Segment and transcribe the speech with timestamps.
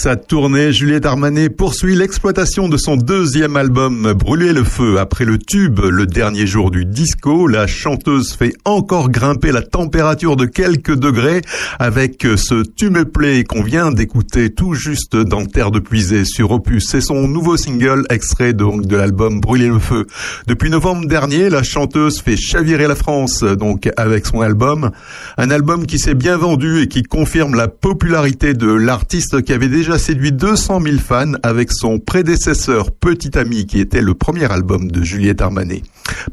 [0.00, 4.98] Sa tournée, Juliette Armanet poursuit l'exploitation de son deuxième album Brûler le feu.
[4.98, 10.36] Après le tube Le dernier jour du disco, la chanteuse fait encore grimper la température
[10.36, 11.42] de quelques degrés
[11.78, 16.50] avec ce Tu me plais qu'on vient d'écouter tout juste dans Terre de Puisée sur
[16.52, 16.88] Opus.
[16.88, 20.06] C'est son nouveau single extrait donc de l'album Brûler le feu.
[20.46, 24.92] Depuis novembre dernier, la chanteuse fait chavirer la France donc avec son album.
[25.42, 29.70] Un album qui s'est bien vendu et qui confirme la popularité de l'artiste qui avait
[29.70, 34.90] déjà séduit 200 000 fans avec son prédécesseur Petit Ami qui était le premier album
[34.90, 35.80] de Juliette Armanet.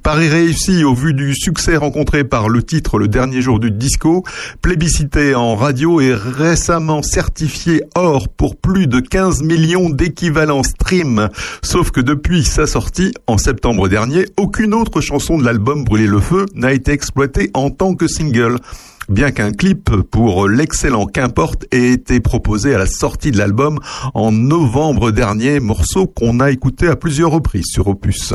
[0.04, 4.26] Paris réussi au vu du succès rencontré par le titre Le dernier jour du disco,
[4.62, 11.30] plébiscité en radio et récemment certifié or pour plus de 15 millions d'équivalents stream.
[11.62, 16.20] Sauf que depuis sa sortie en septembre dernier, aucune autre chanson de l'album Brûler le
[16.20, 18.58] feu n'a été exploitée en tant que single
[19.10, 23.80] bien qu'un clip pour l'excellent Qu'importe ait été proposé à la sortie de l'album
[24.14, 28.34] en novembre dernier, morceau qu'on a écouté à plusieurs reprises sur Opus.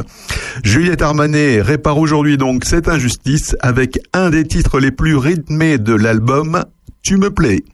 [0.64, 5.94] Juliette Armanet répare aujourd'hui donc cette injustice avec un des titres les plus rythmés de
[5.94, 6.64] l'album,
[7.02, 7.64] Tu me plais.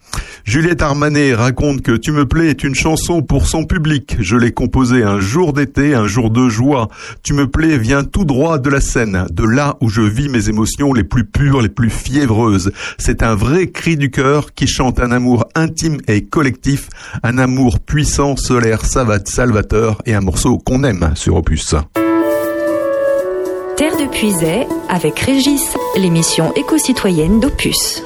[0.45, 4.17] Juliette Armanet raconte que Tu me plais est une chanson pour son public.
[4.21, 6.89] Je l'ai composée un jour d'été, un jour de joie.
[7.23, 10.49] Tu me plais vient tout droit de la scène, de là où je vis mes
[10.49, 12.73] émotions les plus pures, les plus fiévreuses.
[12.97, 16.89] C'est un vrai cri du cœur qui chante un amour intime et collectif,
[17.23, 21.75] un amour puissant, solaire, savate, salvateur et un morceau qu'on aime sur Opus.
[23.77, 28.03] Terre de Puisay avec Régis, l'émission éco-citoyenne d'Opus.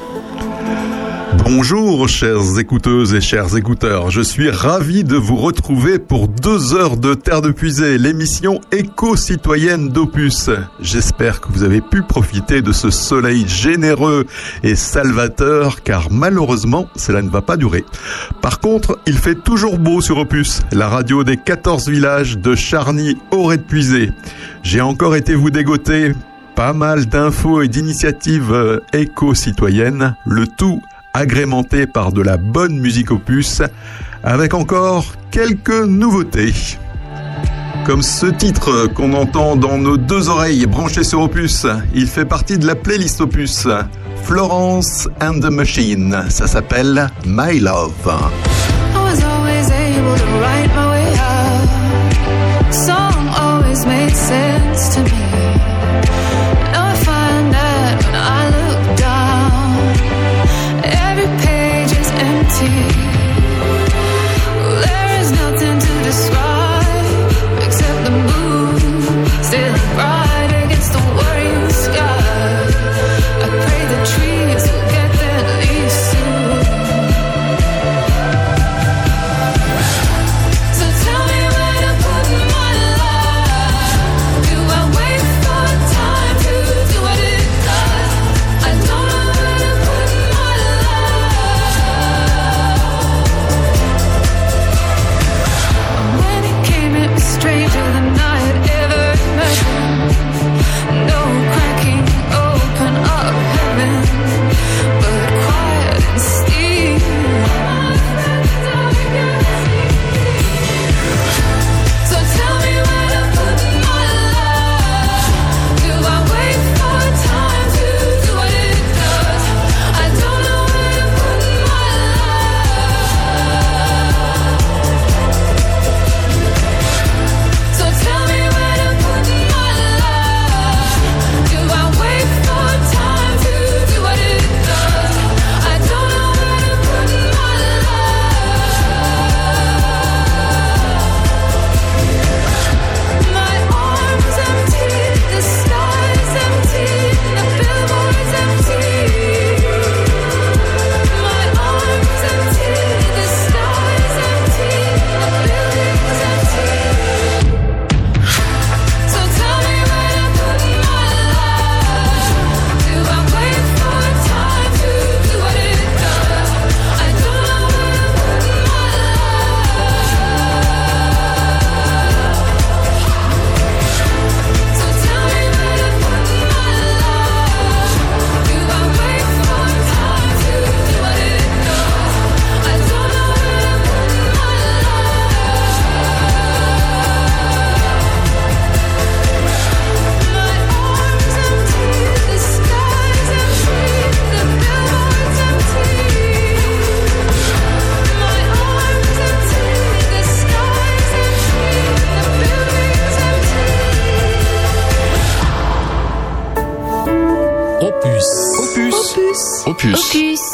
[1.39, 6.99] Bonjour chères écouteuses et chers écouteurs, je suis ravi de vous retrouver pour deux heures
[6.99, 10.51] de Terre de Puisée, l'émission éco-citoyenne d'Opus.
[10.81, 14.27] J'espère que vous avez pu profiter de ce soleil généreux
[14.63, 17.85] et salvateur car malheureusement cela ne va pas durer.
[18.43, 23.17] Par contre, il fait toujours beau sur Opus, la radio des 14 villages de Charny
[23.31, 24.11] aurait puisé.
[24.63, 26.13] J'ai encore été vous dégoter
[26.55, 33.11] pas mal d'infos et d'initiatives euh, éco-citoyennes, le tout agrémenté par de la bonne musique
[33.11, 33.63] opus,
[34.23, 36.53] avec encore quelques nouveautés.
[37.85, 42.57] Comme ce titre qu'on entend dans nos deux oreilles branchées sur Opus, il fait partie
[42.57, 43.67] de la playlist Opus.
[44.23, 47.93] Florence and the Machine, ça s'appelle My Love.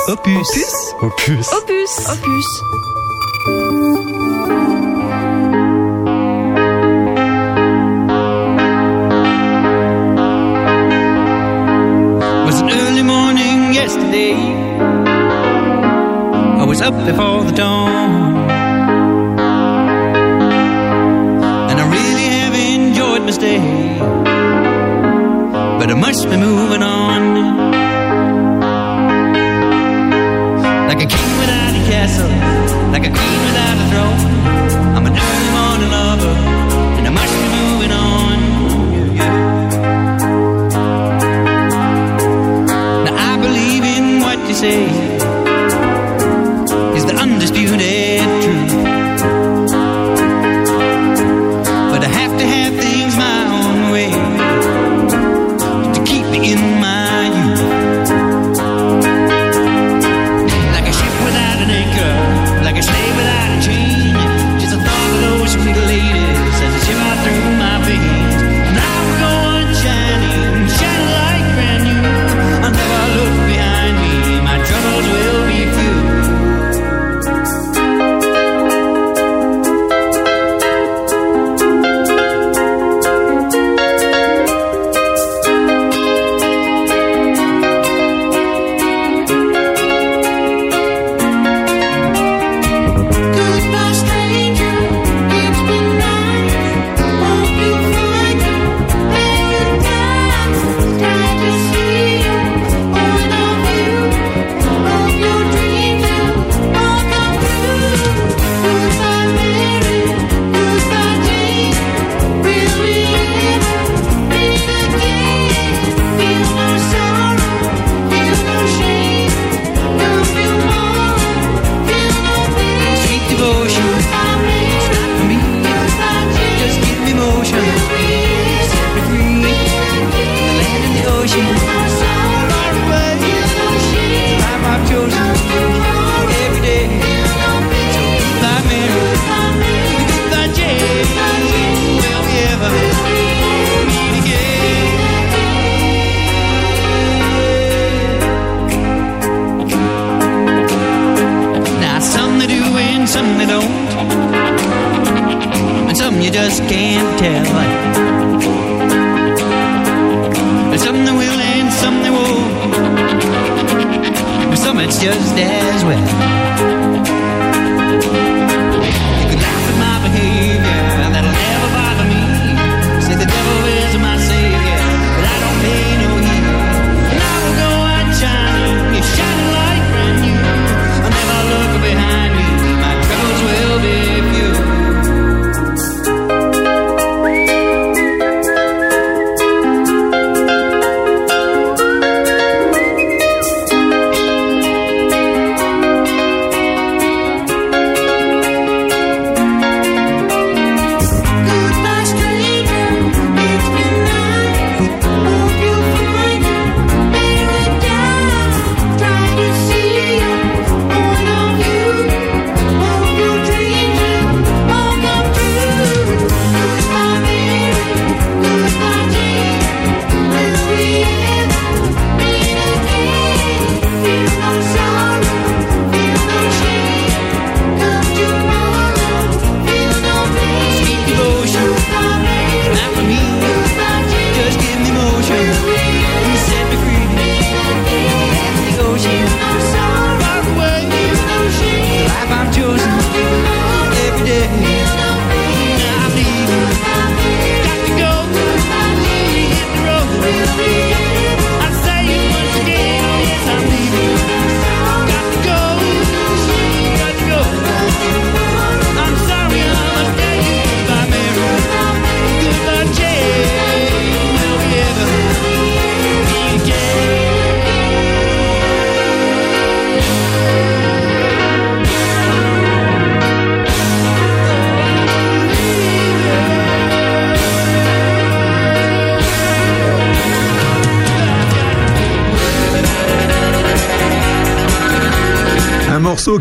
[0.09, 0.95] Opus.
[1.03, 1.53] Opus.
[1.53, 2.09] Opus.
[2.09, 2.49] Opus.
[12.47, 14.33] Was an early morning yesterday.
[16.57, 18.49] I was up before the dawn.
[21.69, 23.61] And I really have enjoyed my stay.
[25.79, 26.98] But I must be moving on.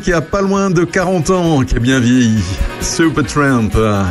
[0.07, 2.41] Qui a pas loin de 40 ans, qui a bien vieilli.
[2.79, 3.71] Supertramp.
[3.75, 4.03] euh,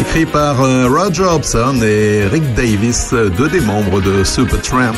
[0.00, 4.96] Écrit par euh, Roger Hobson et Rick Davis, euh, deux des membres de Supertramp.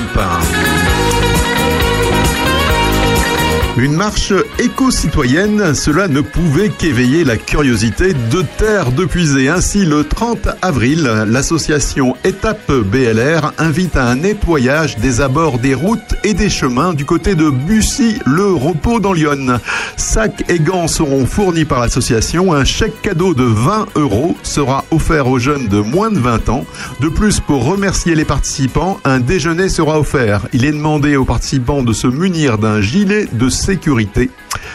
[3.76, 9.48] Une marche éco-citoyenne, cela ne pouvait qu'éveiller la curiosité de Terre de Puisée.
[9.48, 16.14] Ainsi, le 30 avril, l'association Étape BLR invite à un nettoyage des abords des routes
[16.24, 19.60] et des chemins du côté de Bussy-le Repos dans l'Yonne.
[19.96, 22.52] Sacs et gants seront fournis par l'association.
[22.52, 26.64] Un chèque cadeau de 20 euros sera offert aux jeunes de moins de 20 ans.
[27.00, 30.46] De plus, pour remercier les participants, un déjeuner sera offert.
[30.52, 34.30] Il est demandé aux participants de se munir d'un gilet de sécurité.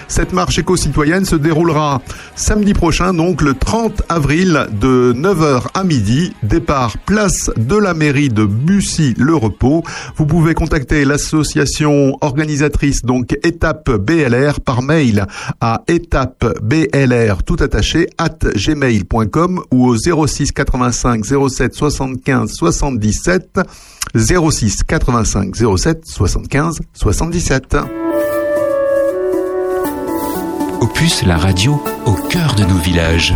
[0.08, 2.02] Cette marche éco-citoyenne se déroulera
[2.36, 6.34] samedi prochain, donc le 30 avril de 9h à midi.
[6.44, 9.84] Départ place de la mairie de Bussy-le-Repos.
[10.16, 15.26] Vous pouvez contacter l'association organisatrice, donc Étape BLR, par mail
[15.62, 23.60] à étapeblr tout attaché at gmail.com ou au 06 85 07 75 77
[24.16, 28.05] 06 85 07 75 77.
[30.86, 33.34] Opus, la radio au cœur de nos villages.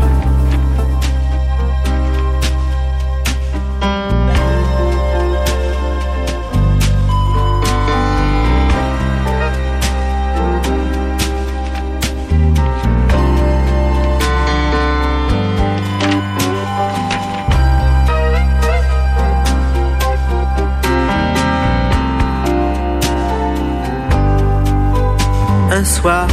[25.71, 26.27] Un soir,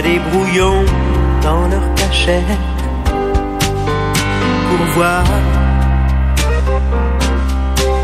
[0.00, 0.84] des brouillons
[1.42, 2.62] dans leur cachette
[4.68, 5.24] pour voir.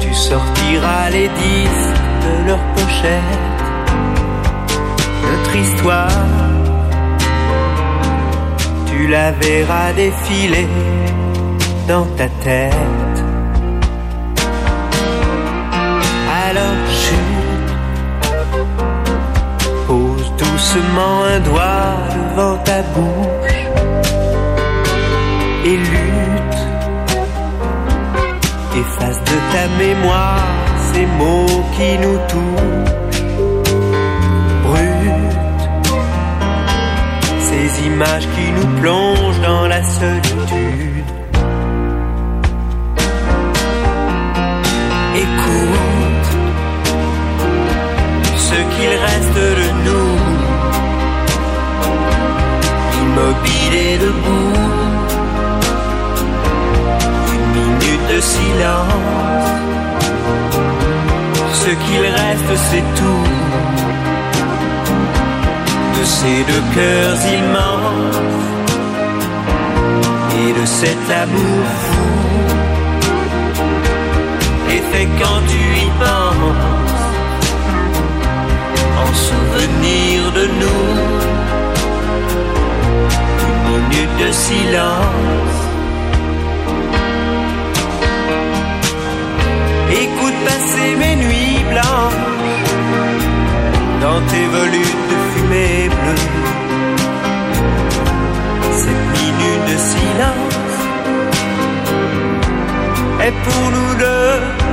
[0.01, 3.63] Tu sortiras les disques de leur pochette.
[5.31, 6.27] Notre histoire,
[8.87, 10.69] tu la verras défiler
[11.87, 13.19] dans ta tête.
[16.47, 17.48] Alors chute,
[20.59, 23.61] doucement un doigt devant ta bouche
[25.65, 26.61] et lutte.
[28.83, 30.49] Efface de ta mémoire
[30.93, 33.23] ces mots qui nous touchent.
[34.67, 35.65] Brute,
[37.49, 41.11] ces images qui nous plongent dans la solitude.
[45.15, 45.99] Écoute
[48.49, 49.68] ce qu'il reste de
[53.19, 54.53] immobile debout.
[57.35, 59.49] Une minute de silence.
[61.53, 63.27] Ce qu'il reste, c'est tout
[65.99, 68.21] de ces deux cœurs immenses
[70.41, 72.09] et de cet amour fou.
[74.71, 77.05] Et fait quand tu y penses,
[79.03, 81.38] en souvenir de nous,
[83.79, 85.57] une minute de silence.
[89.91, 92.27] Écoute passer mes nuits blanches
[94.01, 96.25] dans tes volutes de fumée bleue.
[98.83, 100.77] Cette minute de silence
[103.27, 104.68] est pour nous deux.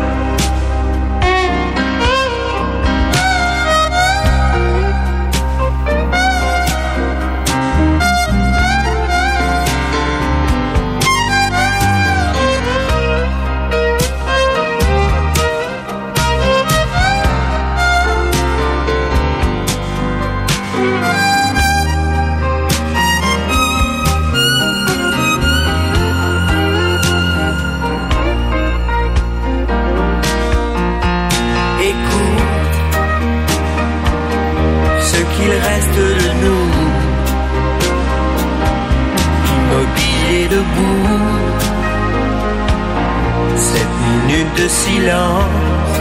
[44.68, 46.00] Silence,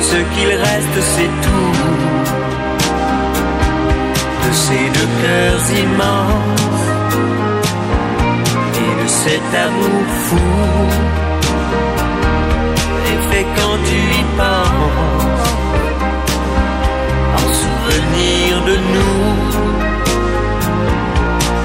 [0.00, 1.72] ce qu'il reste c'est tout.
[4.44, 6.86] De ces deux cœurs immenses.
[8.82, 10.48] Et de cet amour fou.
[13.08, 15.48] Et fait quand tu y penses.
[17.40, 19.26] En souvenir de nous.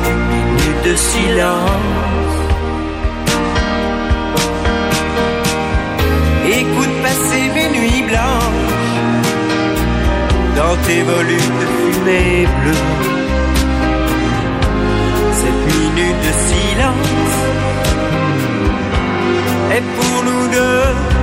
[0.09, 2.10] Une minute de silence
[7.89, 8.91] blanches
[10.55, 12.85] dans tes volutes de fumée bleue.
[15.33, 17.37] Cette minute de silence
[19.75, 21.20] est pour nous deux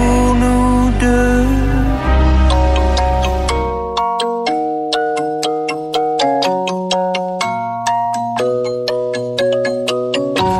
[0.00, 0.60] pour nous.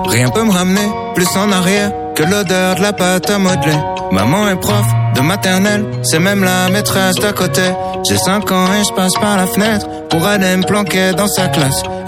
[0.08, 3.78] Rien peut me ramener plus en arrière que l'odeur de la pâte à modeler.
[4.12, 7.62] Maman est prof de maternelle, c'est même la maîtresse d'à côté.
[8.08, 11.48] J'ai 5 ans et je passe par la fenêtre pour aller me planquer dans sa
[11.48, 11.82] classe.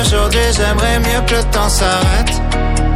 [0.00, 2.32] Aujourd'hui, j'aimerais mieux que le temps s'arrête.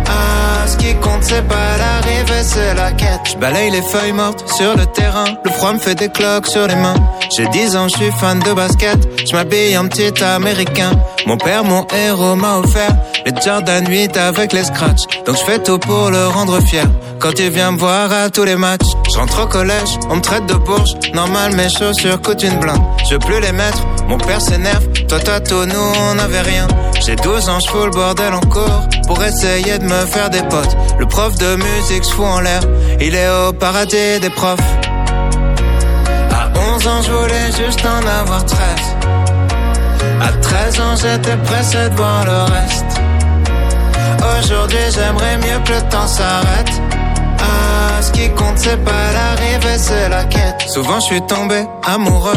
[0.07, 3.21] Ah, ce qui compte, c'est pas l'arrivée, c'est la quête.
[3.33, 5.27] Je balaye les feuilles mortes sur le terrain.
[5.45, 6.97] Le froid me fait des cloques sur les mains.
[7.37, 8.99] J'ai 10 ans, je suis fan de basket.
[9.25, 10.91] Je m'habille en petit américain.
[11.27, 15.23] Mon père, mon héros, m'a offert les Jordan 8 avec les scratchs.
[15.27, 16.87] Donc je fais tout pour le rendre fier.
[17.19, 20.21] Quand il vient me voir à tous les matchs, je rentre au collège, on me
[20.21, 20.91] traite de bourge.
[21.13, 22.81] Normal, mes chaussures coûtent une blinde.
[23.05, 24.87] Je veux plus les mettre, mon père s'énerve.
[25.09, 26.67] Toi, toi, tout, nous, on n'avait rien.
[27.05, 30.43] J'ai 12 ans, je fous le bordel en cours pour essayer de me faire des
[30.43, 30.77] potes.
[30.99, 32.61] Le prof de musique se fout en l'air,
[33.01, 34.59] il est au paradis des profs.
[36.31, 38.61] À 11 ans, je voulais juste en avoir 13.
[40.23, 43.00] À 13 ans, j'étais pressé de voir le reste.
[44.21, 46.71] Aujourd'hui, j'aimerais mieux que le temps s'arrête.
[47.39, 50.63] Ah, ce qui compte, c'est pas l'arrivée, c'est la quête.
[50.69, 52.37] Souvent, je suis tombé amoureux,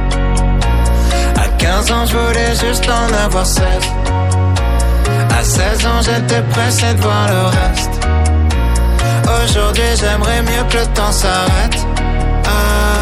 [1.71, 3.63] À 15 ans, je voulais juste en avoir 16.
[5.39, 7.91] À 16 ans, j'étais pressé de voir le reste.
[9.41, 11.90] Aujourd'hui j'aimerais mieux que le temps s'arrête.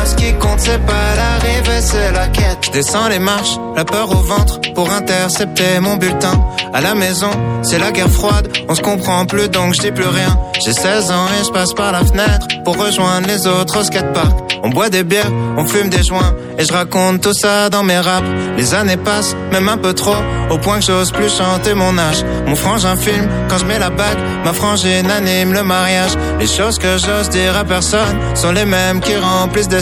[0.06, 2.58] Ce qui compte c'est pas l'arrivée, c'est la quête.
[2.64, 6.34] Je descends les marches, la peur au ventre pour intercepter mon bulletin.
[6.74, 7.32] À la maison,
[7.64, 10.38] c'est la guerre froide, on se comprend plus donc je dis plus rien.
[10.64, 14.50] J'ai 16 ans et je passe par la fenêtre pour rejoindre les autres au skatepark.
[14.62, 17.98] On boit des bières, on fume des joints et je raconte tout ça dans mes
[17.98, 18.28] raps.
[18.58, 20.18] Les années passent, même un peu trop,
[20.50, 22.26] au point que j'ose plus chanter mon âge.
[22.46, 26.12] Mon frangin filme quand je mets la bague, ma frangine anime le mariage.
[26.40, 29.82] Les choses que j'ose dire à personne sont les mêmes qui remplissent des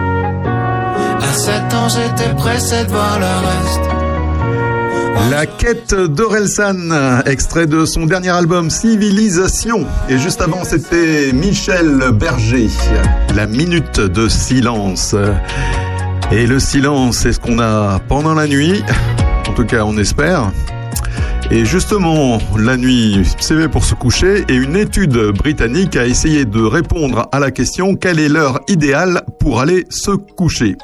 [1.31, 3.89] À 7 ans, j'étais pressé de voir le reste.
[5.31, 6.91] La quête d'Orelsan,
[7.25, 9.85] extrait de son dernier album Civilisation.
[10.09, 12.67] Et juste avant, c'était Michel Berger,
[13.33, 15.15] La minute de silence.
[16.33, 18.83] Et le silence, c'est ce qu'on a pendant la nuit.
[19.47, 20.51] En tout cas, on espère.
[21.49, 26.43] Et justement, la nuit, c'est fait pour se coucher et une étude britannique a essayé
[26.43, 30.75] de répondre à la question quelle est l'heure idéale pour aller se coucher?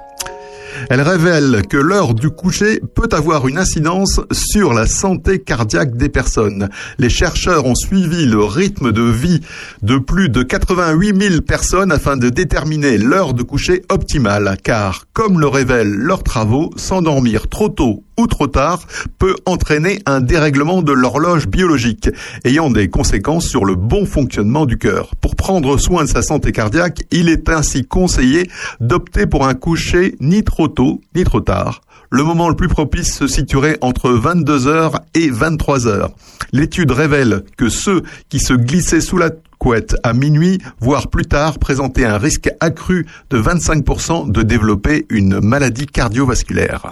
[0.89, 6.07] Elle révèle que l'heure du coucher peut avoir une incidence sur la santé cardiaque des
[6.07, 6.69] personnes.
[6.97, 9.41] Les chercheurs ont suivi le rythme de vie
[9.81, 15.41] de plus de 88 000 personnes afin de déterminer l'heure de coucher optimale, car, comme
[15.41, 18.81] le révèlent leurs travaux, s'endormir trop tôt ou trop tard
[19.19, 22.09] peut entraîner un dérèglement de l'horloge biologique,
[22.43, 25.11] ayant des conséquences sur le bon fonctionnement du cœur.
[25.21, 28.49] Pour prendre soin de sa santé cardiaque, il est ainsi conseillé
[28.79, 31.81] d'opter pour un coucher ni trop tôt ni trop tard.
[32.09, 36.09] Le moment le plus propice se situerait entre 22h et 23h.
[36.53, 41.59] L'étude révèle que ceux qui se glissaient sous la couette à minuit, voire plus tard,
[41.59, 46.91] présentaient un risque accru de 25% de développer une maladie cardiovasculaire.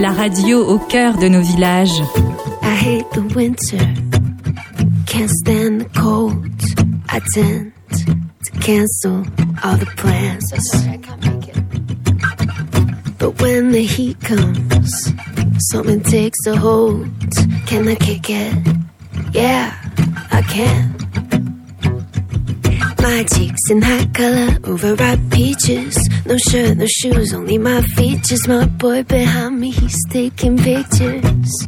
[0.00, 2.00] La radio au cœur de nos villages.
[2.62, 3.86] I hate the winter,
[5.06, 6.46] can't stand the cold.
[7.10, 7.72] I tend
[8.44, 9.24] to cancel
[9.62, 10.52] all the plans.
[13.18, 15.12] But when the heat comes,
[15.70, 17.06] something takes a hold.
[17.66, 18.54] Can I kick it?
[19.32, 19.74] Yeah,
[20.32, 20.99] I can.
[23.02, 25.96] My cheeks in hot color, overripe peaches.
[26.26, 28.46] No shirt, no shoes, only my features.
[28.46, 31.66] My boy behind me, he's taking pictures.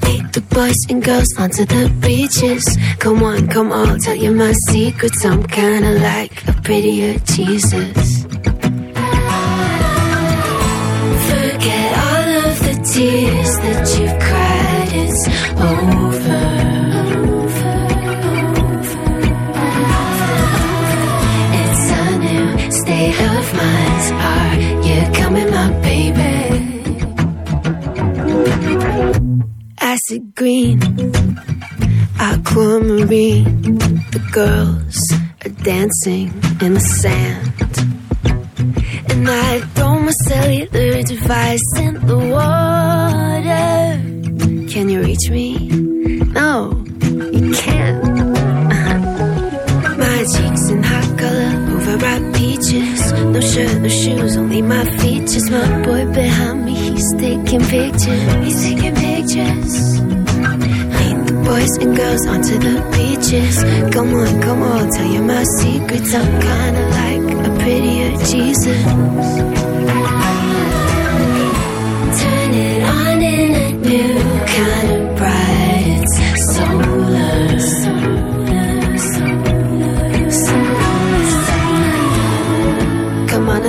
[0.00, 2.64] Take the boys and girls onto the beaches.
[2.98, 5.24] Come on, come on, tell you my secrets.
[5.24, 8.22] I'm kinda like a prettier Jesus.
[11.28, 14.90] Forget all of the tears that you've cried.
[15.02, 15.22] It's
[15.60, 16.61] over.
[23.02, 24.04] State of mind.
[24.30, 26.34] Are you coming, my baby?
[29.80, 30.78] Acid green,
[32.20, 33.44] aquamarine.
[34.14, 34.98] The girls
[35.44, 36.28] are dancing
[36.60, 37.52] in the sand.
[39.10, 44.00] And I throw my cellular device in the water.
[44.72, 45.68] Can you reach me?
[46.38, 48.02] No, you can't.
[50.02, 52.26] My cheeks in hot color, overripe
[52.72, 53.12] peaches.
[53.12, 55.50] No shirt, no shoes, only my features.
[55.50, 58.44] My boy behind me, he's taking pictures.
[58.44, 60.00] He's taking pictures.
[60.00, 63.56] Lead the boys and girls onto the beaches.
[63.94, 66.14] Come on, come on, tell you my secrets.
[66.14, 68.84] I'm kinda like a prettier Jesus.
[72.20, 74.14] Turn it on in a new
[74.56, 75.01] kind of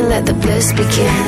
[0.04, 1.24] and let the bliss begin.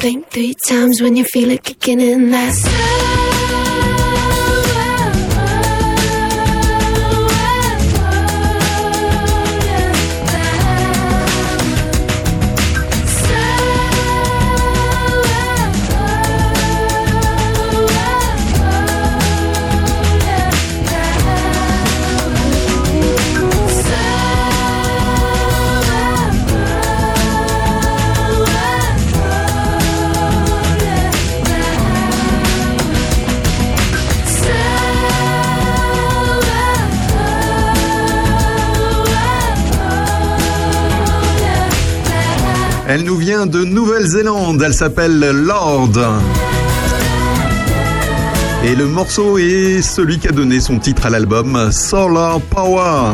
[0.00, 2.30] Blink three times when you feel it kicking in.
[2.30, 3.09] That's
[42.92, 45.92] Elle nous vient de Nouvelle-Zélande, elle s'appelle Lord.
[48.64, 53.12] Et le morceau est celui qui a donné son titre à l'album Solar Power.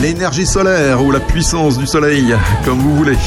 [0.00, 2.32] L'énergie solaire ou la puissance du soleil,
[2.64, 3.18] comme vous voulez.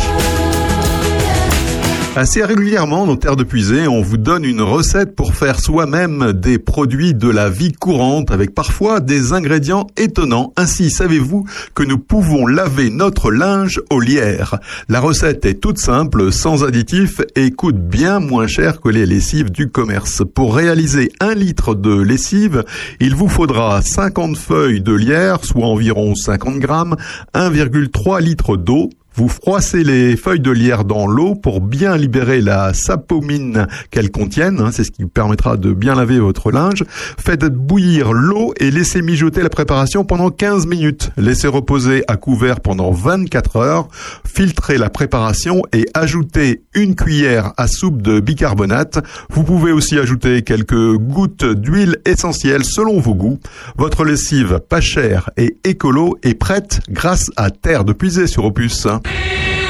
[2.13, 6.59] Assez régulièrement, dans Terre de Puisée, on vous donne une recette pour faire soi-même des
[6.59, 10.51] produits de la vie courante avec parfois des ingrédients étonnants.
[10.57, 14.59] Ainsi, savez-vous que nous pouvons laver notre linge au lierre?
[14.89, 19.49] La recette est toute simple, sans additifs et coûte bien moins cher que les lessives
[19.49, 20.21] du commerce.
[20.35, 22.65] Pour réaliser un litre de lessive,
[22.99, 26.97] il vous faudra 50 feuilles de lierre, soit environ 50 grammes,
[27.33, 32.73] 1,3 litre d'eau, vous froissez les feuilles de lierre dans l'eau pour bien libérer la
[32.73, 34.61] sapomine qu'elles contiennent.
[34.61, 36.85] hein, c'est ce qui vous permettra de bien laver votre linge.
[36.89, 41.11] Faites bouillir l'eau et laissez mijoter la préparation pendant 15 minutes.
[41.17, 43.87] Laissez reposer à couvert pendant 24 heures.
[44.25, 48.99] Filtrez la préparation et ajoutez une cuillère à soupe de bicarbonate.
[49.29, 53.39] Vous pouvez aussi ajouter quelques gouttes d'huile essentielle selon vos goûts.
[53.77, 58.87] Votre lessive pas chère et écolo est prête grâce à Terre de Puiser sur Opus.
[59.03, 59.60] I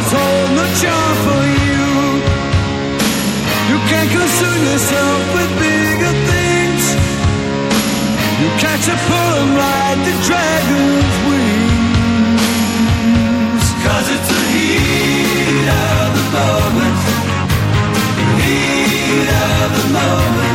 [0.00, 1.86] disco hotspots hold no charm for you.
[3.70, 6.84] You can't concern yourself with bigger things.
[8.40, 12.44] You catch a pull and ride the dragon's wings.
[13.84, 16.98] Cause it's the heat of the moment.
[18.16, 20.47] The heat of the moment.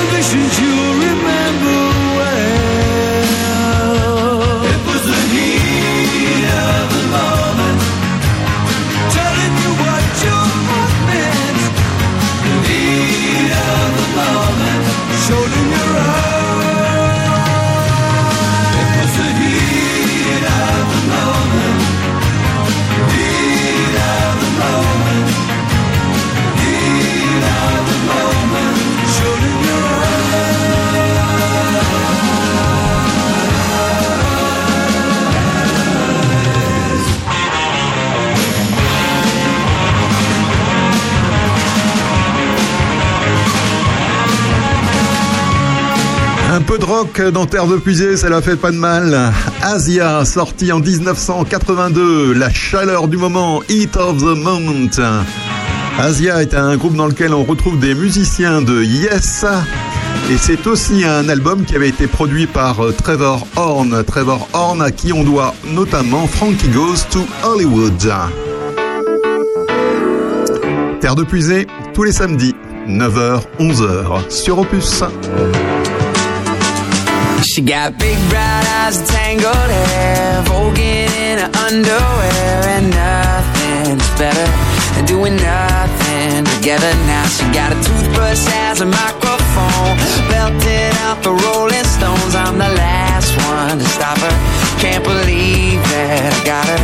[0.00, 0.69] 整个世界
[46.70, 49.32] peu de rock dans Terre de Puisée, ça la fait pas de mal.
[49.60, 54.88] Asia, sorti en 1982, la chaleur du moment, Heat of the Moment.
[55.98, 59.44] Asia est un groupe dans lequel on retrouve des musiciens de Yes.
[60.30, 64.04] Et c'est aussi un album qui avait été produit par euh, Trevor Horn.
[64.04, 68.12] Trevor Horn à qui on doit notamment Frankie Goes to Hollywood.
[71.00, 72.54] Terre de Puisée, tous les samedis,
[72.86, 75.02] 9h, 11h, sur Opus.
[77.42, 84.48] She got big bright eyes and tangled hair, voguing in her underwear, and nothing's better
[84.94, 86.92] than doing nothing together.
[87.08, 89.96] Now she got a toothbrush as a microphone,
[90.28, 92.34] belting out the Rolling Stones.
[92.34, 94.36] I'm the last one to stop her.
[94.78, 96.80] Can't believe that I got her.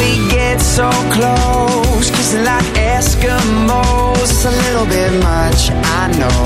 [0.00, 4.22] We get so close, kissing like Eskimos.
[4.22, 6.40] It's a little bit much, I know,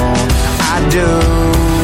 [0.59, 1.84] I do.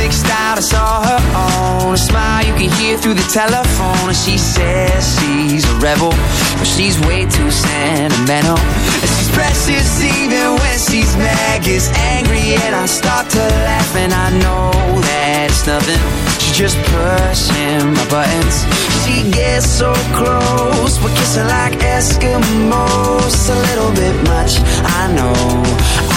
[0.00, 1.94] classic style, I saw her on.
[1.94, 4.08] A smile you can hear through the telephone.
[4.08, 8.58] And she says she's a rebel, but she's way too sentimental.
[8.58, 13.96] And she's precious even when she's mad, gets angry, and I start to laugh.
[13.96, 14.70] And I know
[15.00, 16.00] that it's nothing.
[16.38, 18.64] She's just pushing my buttons.
[19.04, 23.36] She gets so close, but kissing like Eskimos.
[23.50, 25.34] A little bit much, I know,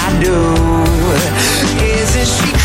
[0.04, 0.38] I do.
[1.84, 2.63] Isn't she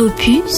[0.00, 0.56] Opus,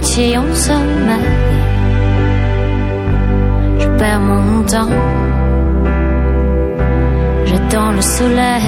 [0.00, 1.28] moitié en sommeil.
[3.78, 4.94] Je perds mon temps,
[7.44, 8.62] j'attends le soleil.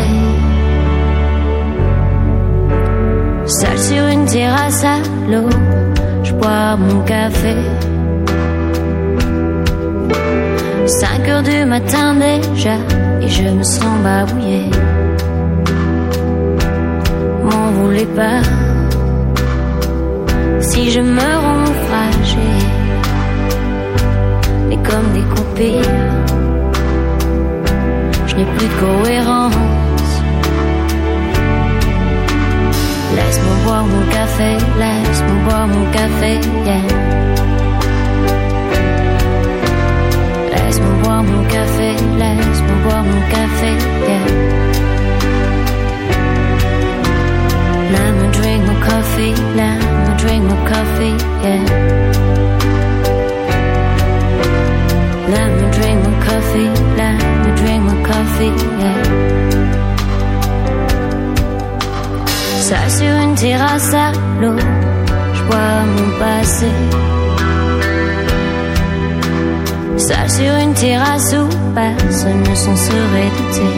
[3.47, 4.99] Seul sur une terrasse à
[5.31, 5.49] l'eau,
[6.23, 7.57] je bois mon café.
[10.87, 12.77] 5 heures du matin déjà,
[13.23, 14.71] et je me sens babouillé.
[17.45, 18.43] M'en voulez pas,
[20.63, 22.71] si je me rends fragile.
[24.71, 25.73] Et comme découpé,
[28.27, 29.55] je n'ai plus de cohérence.
[33.17, 36.33] Laisse-moi boire mon café, laisse-moi boire mon café,
[36.65, 36.87] yeah.
[40.53, 41.89] Laisse-moi boire mon café,
[42.21, 43.73] laisse-moi boire mon café.
[47.93, 51.65] Let me drink my coffee, let me drink my coffee, yeah.
[55.35, 56.71] Let me drink my coffee,
[57.01, 59.03] let me drink my coffee, yeah.
[62.67, 64.57] Seul sur une terrasse à l'eau,
[65.35, 66.71] je vois mon passé.
[69.99, 73.69] Seul sur une terrasse où personne ne s'en serait douté.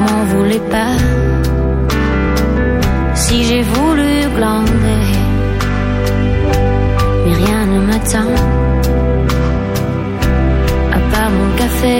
[0.00, 1.27] M'en voulez pas
[3.28, 5.06] si j'ai voulu glander,
[7.24, 8.32] mais rien ne m'attend
[10.96, 11.96] à part mon café.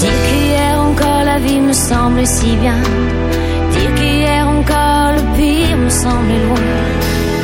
[0.00, 2.80] Dire qu'hier encore la vie me semblait si bien.
[3.74, 6.66] Dire qu'hier encore le pire me semblait loin.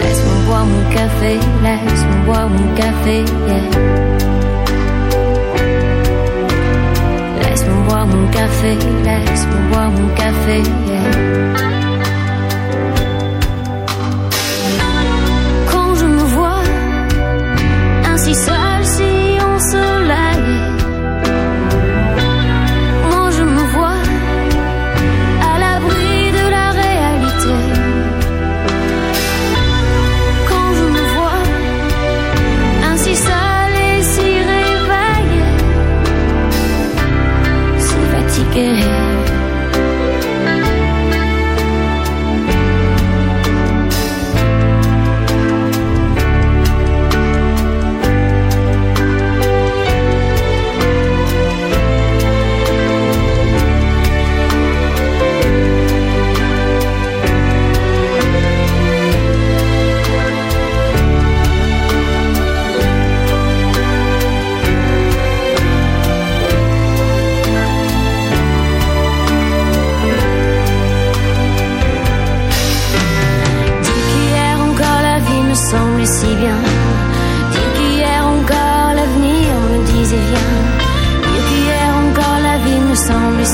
[0.02, 1.32] Laisse-moi boire mon café,
[1.64, 3.16] laisse-moi boire mon café,
[3.48, 4.37] yeah.
[7.88, 8.74] Boire mon café,
[9.04, 10.62] laisse-moi boire mon café.
[15.70, 16.60] Quand je me vois
[18.12, 18.57] ainsi seul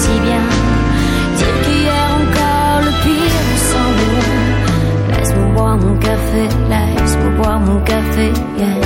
[0.03, 0.45] si bien.
[1.39, 4.09] Dire qu'hier encore le pire me semble
[5.11, 8.27] Laisse-moi boire mon café, laisse-moi boire mon café,
[8.59, 8.79] yeah.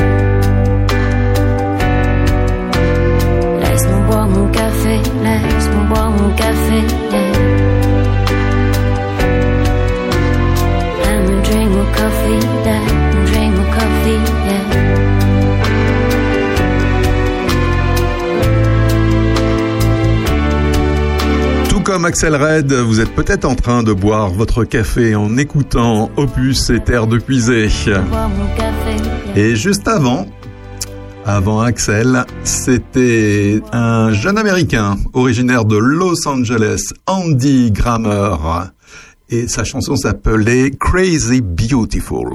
[3.63, 4.95] Laisse-moi boire mon café,
[5.25, 6.79] laisse-moi boire mon café,
[7.13, 7.33] yeah.
[11.11, 12.98] I'm a drink more coffee, yeah.
[21.89, 26.69] Comme Axel Red, vous êtes peut-être en train de boire votre café en écoutant Opus
[26.69, 27.71] et Terre de Puisée.
[29.35, 30.27] Et juste avant,
[31.25, 38.37] avant Axel, c'était un jeune américain originaire de Los Angeles, Andy Grammer.
[39.31, 42.35] Et sa chanson s'appelait Crazy Beautiful.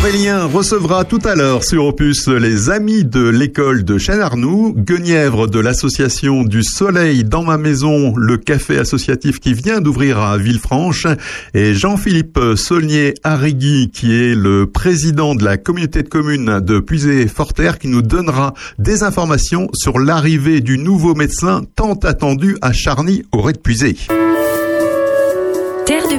[0.00, 5.58] Aurélien recevra tout à l'heure sur Opus les amis de l'école de Chêne-Arnoux, Guenièvre de
[5.58, 11.08] l'association du Soleil dans ma maison, le café associatif qui vient d'ouvrir à Villefranche,
[11.52, 17.88] et Jean-Philippe Saulnier-Arrigui qui est le président de la communauté de communes de Puisé-Forterre qui
[17.88, 23.54] nous donnera des informations sur l'arrivée du nouveau médecin tant attendu à Charny au Rez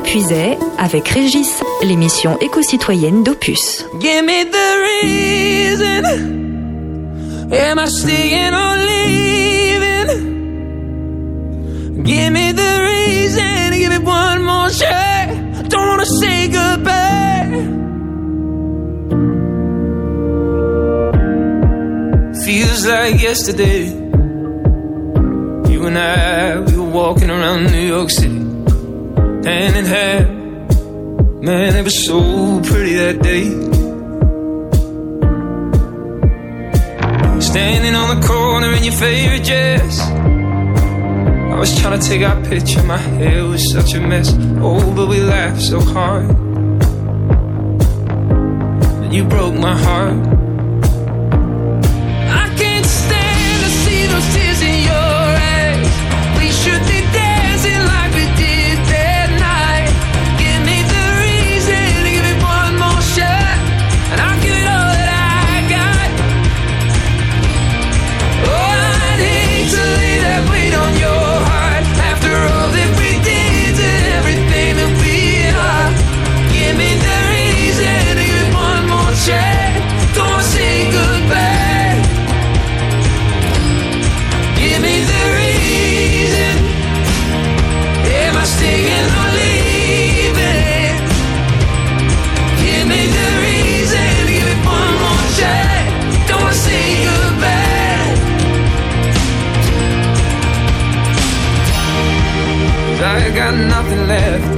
[0.10, 3.86] Puisay avec Régis, l'émission éco-citoyenne d'Opus.
[3.99, 4.70] Give me the
[5.03, 6.03] reason.
[7.53, 10.10] Am I staying or leaving?
[12.03, 13.72] Give me the reason.
[13.78, 15.30] Give me one more shot.
[15.70, 17.68] Don't wanna say goodbye.
[22.45, 23.89] Feels like yesterday.
[25.70, 28.39] You and I, we were walking around New York City,
[29.45, 31.43] hand in hand.
[31.43, 33.45] Man, it was so pretty that day.
[37.39, 40.01] Standing on the corner in your favorite dress.
[40.01, 44.33] I was trying to take our picture, my hair was such a mess.
[44.61, 46.29] Oh, but we laughed so hard.
[49.01, 50.38] that You broke my heart.
[103.30, 104.49] I got nothing left.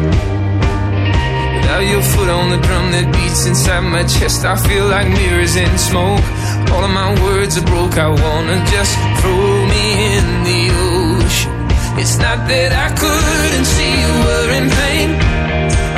[1.59, 5.57] Without your foot on the drum that beats inside my chest, I feel like mirrors
[5.59, 6.23] in smoke.
[6.71, 7.99] All of my words are broke.
[7.99, 11.51] I wanna just throw me in the ocean.
[11.99, 15.09] It's not that I couldn't see you were in pain.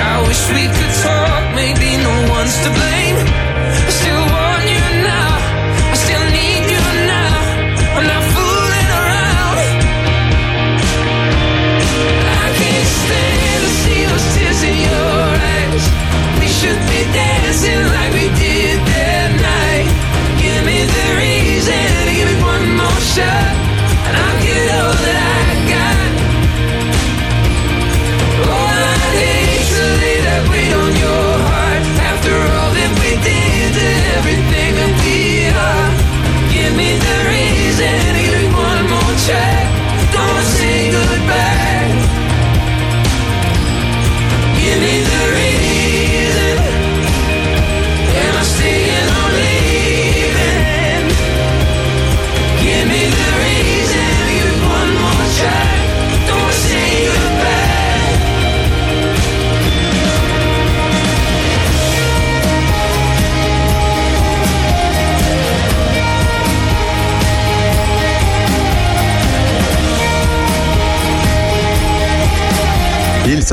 [0.09, 1.41] I wish we could talk.
[1.53, 3.17] Maybe no one's to blame.
[4.01, 4.12] Still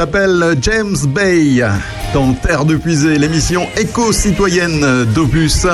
[0.01, 1.63] s'appelle James Bay
[2.15, 5.67] dans Terre de Puisée, l'émission éco-citoyenne d'Opus.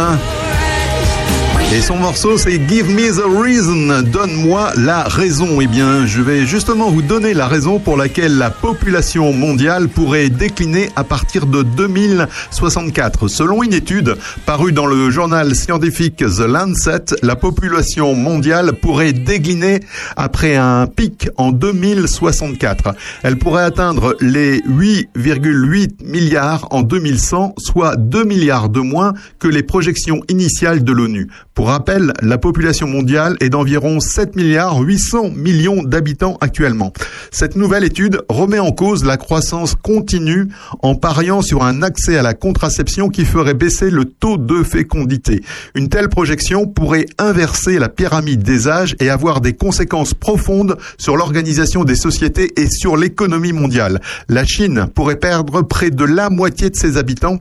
[1.74, 4.08] Et son morceau, c'est Give Me the Reason.
[4.08, 5.60] Donne-moi la raison.
[5.60, 10.28] Eh bien, je vais justement vous donner la raison pour laquelle la population mondiale pourrait
[10.28, 13.26] décliner à partir de 2064.
[13.26, 19.80] Selon une étude parue dans le journal scientifique The Lancet, la population mondiale pourrait décliner
[20.16, 22.94] après un pic en 2064.
[23.24, 29.64] Elle pourrait atteindre les 8,8 milliards en 2100, soit 2 milliards de moins que les
[29.64, 31.28] projections initiales de l'ONU.
[31.56, 36.92] Pour rappel, la population mondiale est d'environ 7 milliards 800 millions d'habitants actuellement.
[37.30, 40.48] Cette nouvelle étude remet en cause la croissance continue
[40.82, 45.40] en pariant sur un accès à la contraception qui ferait baisser le taux de fécondité.
[45.74, 51.16] Une telle projection pourrait inverser la pyramide des âges et avoir des conséquences profondes sur
[51.16, 54.02] l'organisation des sociétés et sur l'économie mondiale.
[54.28, 57.38] La Chine pourrait perdre près de la moitié de ses habitants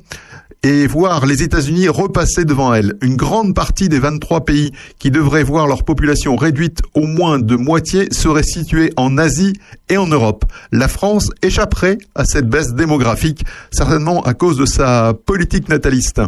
[0.65, 2.95] et voir les États-Unis repasser devant elle.
[3.03, 7.55] Une grande partie des 23 pays qui devraient voir leur population réduite au moins de
[7.55, 9.53] moitié seraient situés en Asie
[9.89, 10.43] et en Europe.
[10.71, 16.19] La France échapperait à cette baisse démographique, certainement à cause de sa politique nataliste.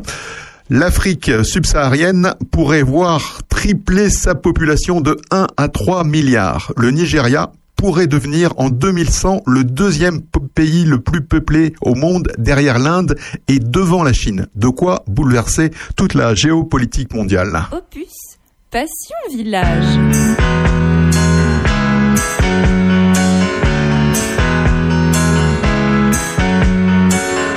[0.70, 6.74] L'Afrique subsaharienne pourrait voir tripler sa population de 1 à 3 milliards.
[6.78, 10.22] Le Nigeria pourrait devenir en 2100 le deuxième
[10.56, 13.16] pays le plus peuplé au monde derrière l'Inde
[13.48, 14.48] et devant la Chine.
[14.56, 17.64] De quoi bouleverser toute la géopolitique mondiale.
[17.72, 18.38] Opus
[18.72, 19.86] Passion Village.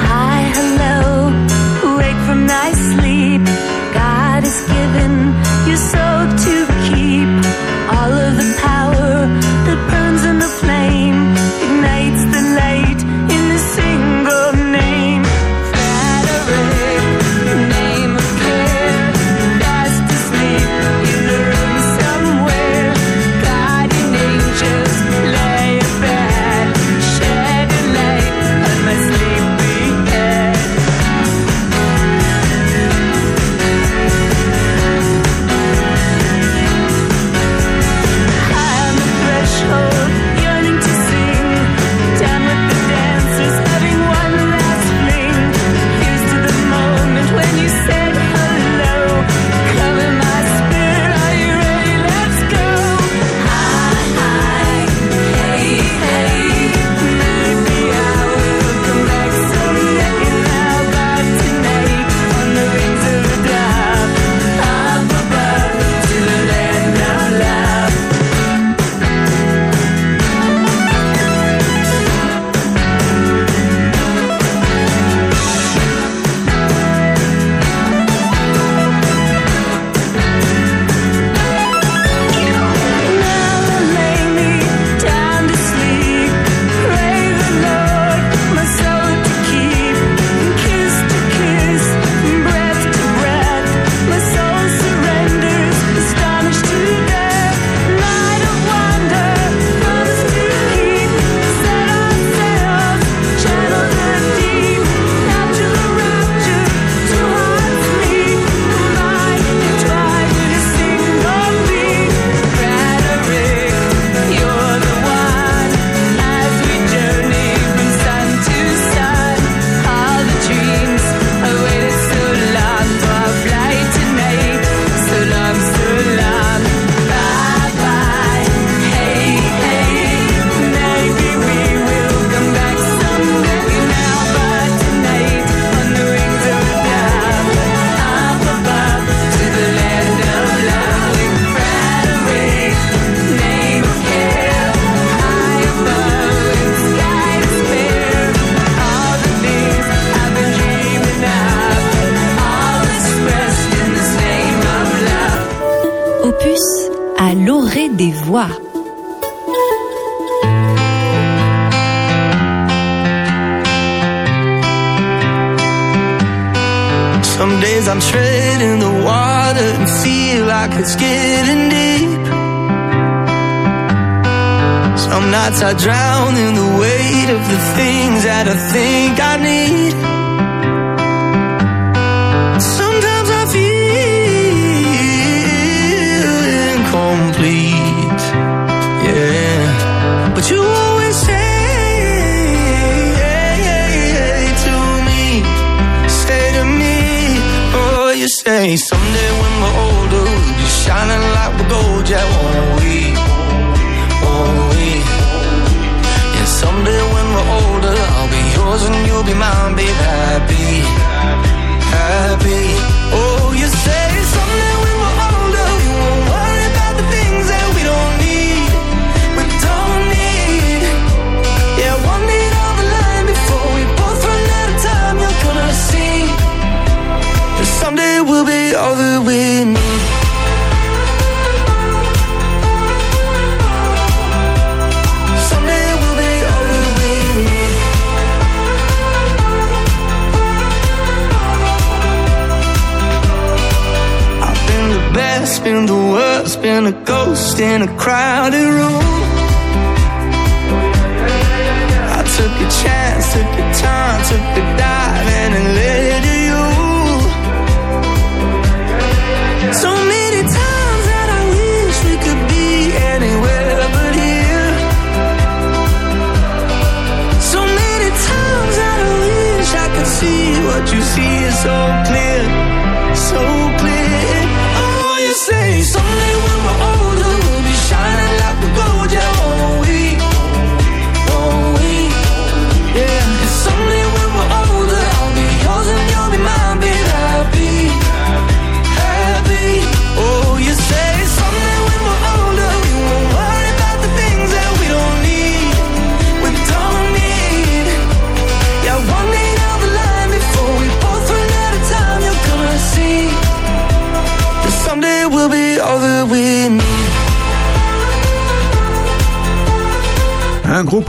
[0.07, 1.33] Hi, hello,
[1.97, 3.43] wake from nice sleep.
[3.93, 5.35] God has given
[5.67, 5.77] you
[6.45, 7.29] to keep.
[7.91, 9.27] All of the power
[9.67, 10.00] that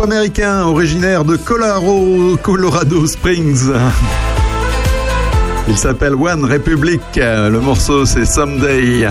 [0.03, 3.71] américain originaire de Colorado, Colorado Springs.
[5.67, 7.01] Il s'appelle One Republic.
[7.15, 9.07] Le morceau, c'est Someday.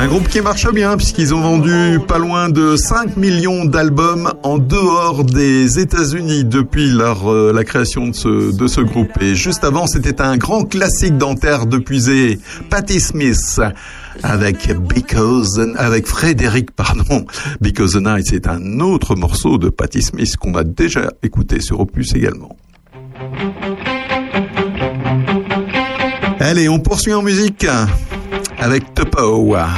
[0.00, 4.56] Un groupe qui marche bien puisqu'ils ont vendu pas loin de 5 millions d'albums en
[4.56, 9.10] dehors des États-Unis depuis euh, la création de ce, groupe.
[9.20, 12.38] Et juste avant, c'était un grand classique dentaire de puiser,
[12.70, 13.60] Patti Smith
[14.22, 17.26] avec Because avec Frédéric pardon
[17.60, 21.78] Because the Night c'est un autre morceau de Patti Smith qu'on a déjà écouté sur
[21.78, 22.56] Opus également.
[26.40, 27.66] Allez, on poursuit en musique
[28.60, 29.68] avec Topoa.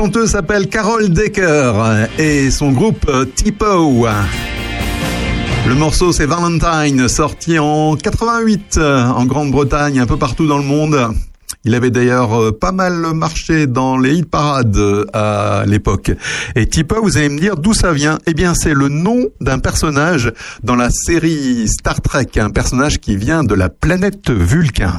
[0.00, 1.74] Chanteuse s'appelle Carol Decker
[2.18, 4.06] et son groupe euh, Tipo.
[5.68, 10.64] Le morceau c'est Valentine, sorti en 88 euh, en Grande-Bretagne, un peu partout dans le
[10.64, 11.10] monde.
[11.66, 14.80] Il avait d'ailleurs euh, pas mal marché dans les hit parades
[15.12, 16.12] à l'époque.
[16.56, 18.18] Et Tipo, vous allez me dire d'où ça vient?
[18.26, 20.32] Eh bien, c'est le nom d'un personnage
[20.62, 24.98] dans la série Star Trek, un personnage qui vient de la planète Vulcain.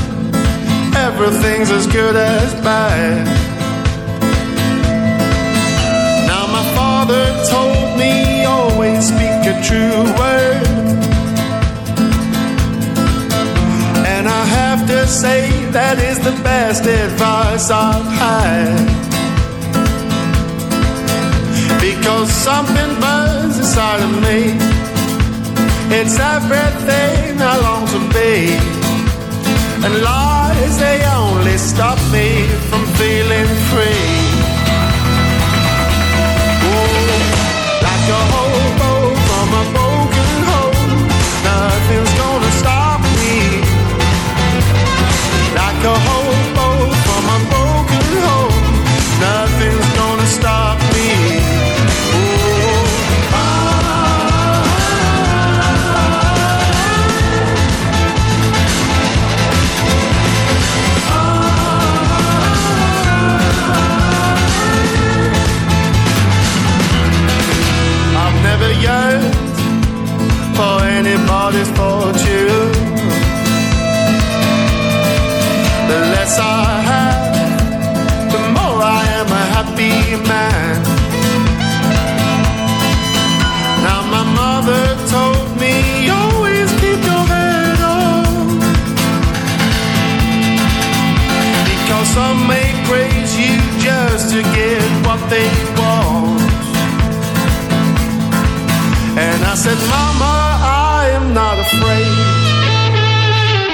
[1.23, 3.25] everything's as good as bad.
[6.25, 10.67] Now my father told me always speak a true word.
[14.13, 15.41] And I have to say
[15.77, 18.73] that is the best advice I've had.
[21.79, 24.39] Because something burns inside of me.
[25.99, 28.81] It's everything I long to be.
[29.85, 30.01] And
[30.69, 34.20] they only stop me from feeling free.
[76.41, 79.97] I have, the more I am a happy
[80.31, 80.75] man.
[83.85, 84.83] Now my mother
[85.13, 87.77] told me always keep your head.
[91.69, 96.41] Because some may praise you just to get what they want.
[99.25, 100.35] And I said, Mama,
[100.97, 102.17] I am not afraid.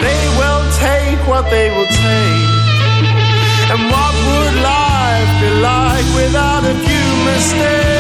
[0.06, 2.47] They will take what they will take.
[7.40, 7.97] stay.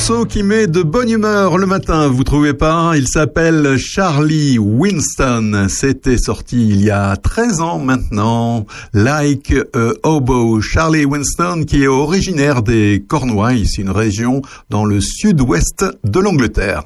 [0.00, 5.66] Morceau qui met de bonne humeur le matin, vous trouvez pas Il s'appelle Charlie Winston.
[5.68, 8.64] C'était sorti il y a 13 ans maintenant.
[8.94, 10.62] Like a Hobo.
[10.62, 14.40] Charlie Winston qui est originaire des Cornouailles, une région
[14.70, 16.84] dans le sud-ouest de l'Angleterre.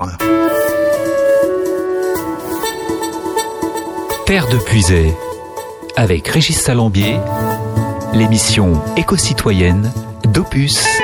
[4.27, 5.15] Terre de Puisay,
[5.95, 7.19] avec Régis Salambier,
[8.13, 9.93] l'émission éco-citoyenne
[10.33, 11.04] d'Opus.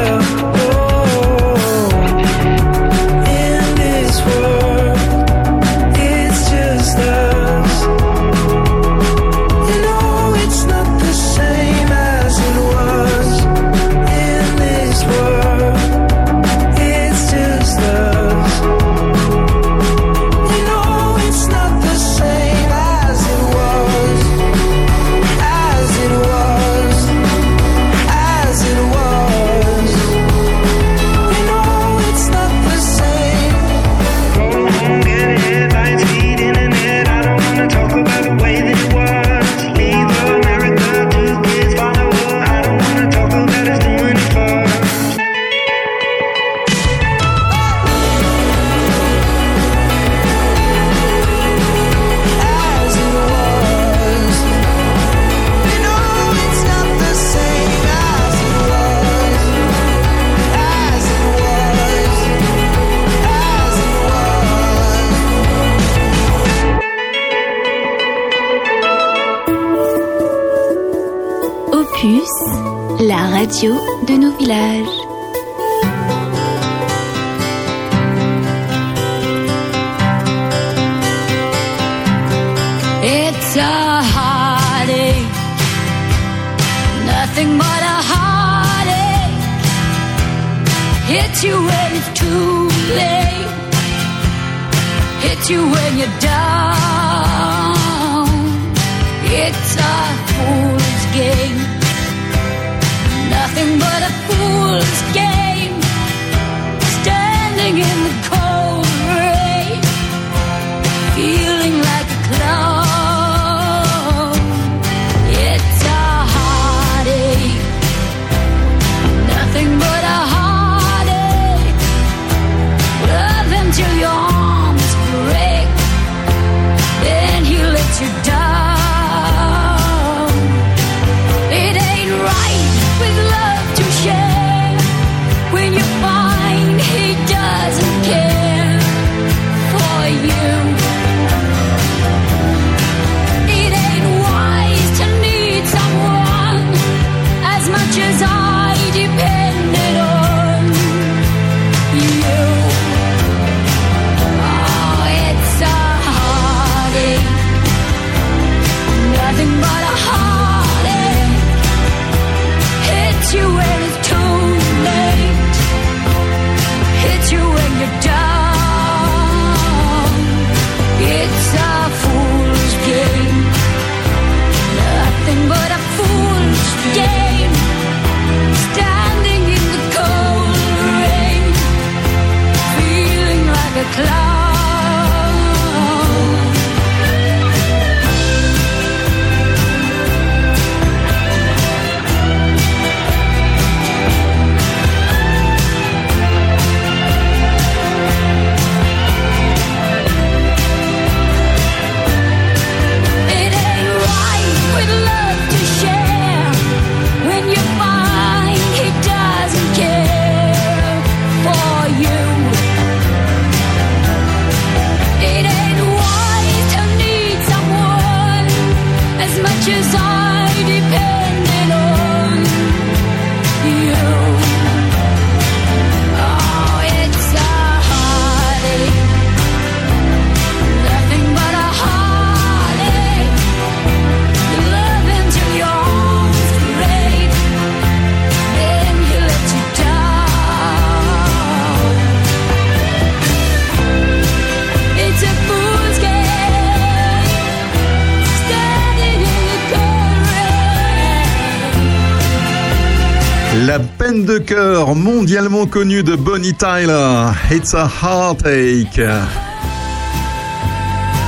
[254.95, 258.99] mondialement connu de Bonnie Tyler, It's a Heartache.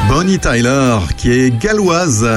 [0.09, 2.27] Bonnie Tyler, qui est galloise,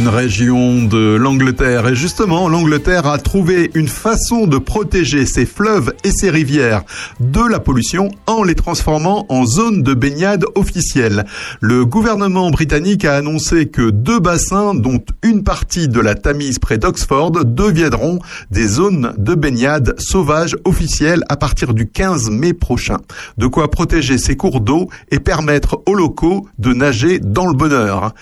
[0.00, 1.88] une région de l'Angleterre.
[1.88, 6.82] Et justement, l'Angleterre a trouvé une façon de protéger ses fleuves et ses rivières
[7.20, 11.24] de la pollution en les transformant en zones de baignade officielles.
[11.60, 16.78] Le gouvernement britannique a annoncé que deux bassins, dont une partie de la Tamise près
[16.78, 18.18] d'Oxford, deviendront
[18.50, 22.98] des zones de baignade sauvages officielles à partir du 15 mai prochain.
[23.36, 28.14] De quoi protéger ces cours d'eau et permettre aux locaux de nager dans le bonheur.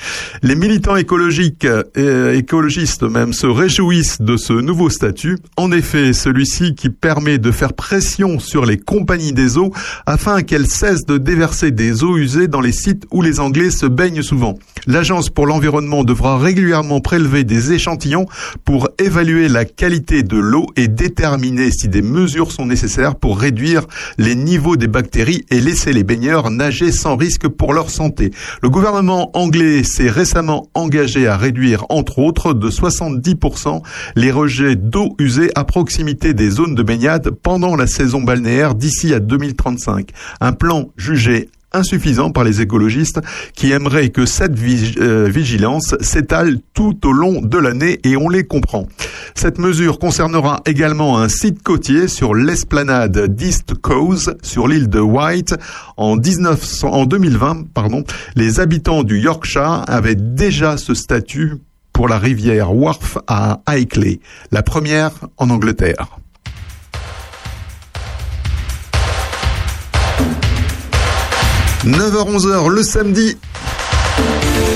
[0.42, 5.38] Les militants écologiques sceptiques et écologistes même se réjouissent de ce nouveau statut.
[5.57, 9.72] En effet, celui-ci qui permet de faire pression sur les compagnies des eaux
[10.07, 13.86] afin qu'elles cessent de déverser des eaux usées dans les sites où les Anglais se
[13.86, 14.59] baignent souvent.
[14.86, 18.26] L'Agence pour l'environnement devra régulièrement prélever des échantillons
[18.64, 23.86] pour évaluer la qualité de l'eau et déterminer si des mesures sont nécessaires pour réduire
[24.18, 28.31] les niveaux des bactéries et laisser les baigneurs nager sans risque pour leur santé.
[28.62, 33.81] Le gouvernement anglais s'est récemment engagé à réduire, entre autres, de 70%
[34.16, 39.14] les rejets d'eau usée à proximité des zones de baignade pendant la saison balnéaire d'ici
[39.14, 40.10] à 2035.
[40.40, 43.20] Un plan jugé insuffisant par les écologistes
[43.55, 44.55] qui aimeraient que cette
[45.01, 48.86] euh, vigilance s'étale tout au long de l'année et on les comprend.
[49.35, 55.55] Cette mesure concernera également un site côtier sur l'esplanade d'East Cowes sur l'île de White.
[55.97, 58.05] En, 1900 en 2020, pardon,
[58.35, 61.55] les habitants du Yorkshire avaient déjà ce statut
[61.93, 64.20] pour la rivière Wharf à Hinckley,
[64.53, 66.19] la première en Angleterre.
[71.86, 73.36] 9h-11h le samedi,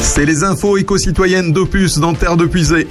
[0.00, 2.86] c'est les infos éco-citoyennes d'Opus dans Terre de Puisée.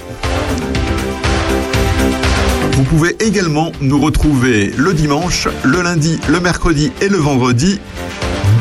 [2.72, 7.80] Vous pouvez également nous retrouver le dimanche, le lundi, le mercredi et le vendredi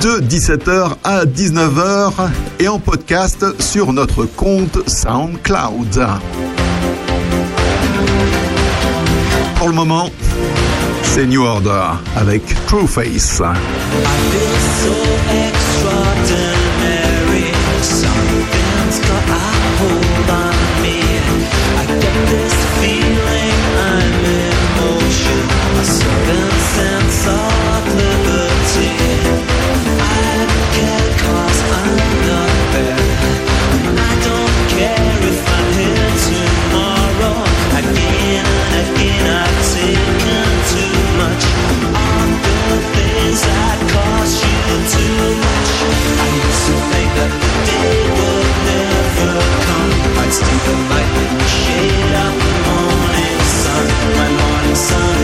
[0.02, 2.30] de 17h à 19h
[2.60, 6.08] et en podcast sur notre compte SoundCloud.
[9.58, 10.10] Pour le moment,
[11.10, 13.42] c'est New Order avec True Face.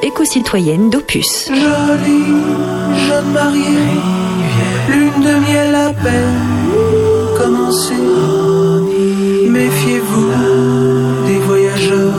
[0.00, 1.48] éco-citoyenne d'Opus.
[1.48, 2.36] Jolie
[3.08, 4.00] jeune mariée,
[4.88, 6.40] lune de miel à peine
[7.36, 7.94] commencée.
[9.48, 10.30] Méfiez-vous
[11.26, 12.12] des voyageurs,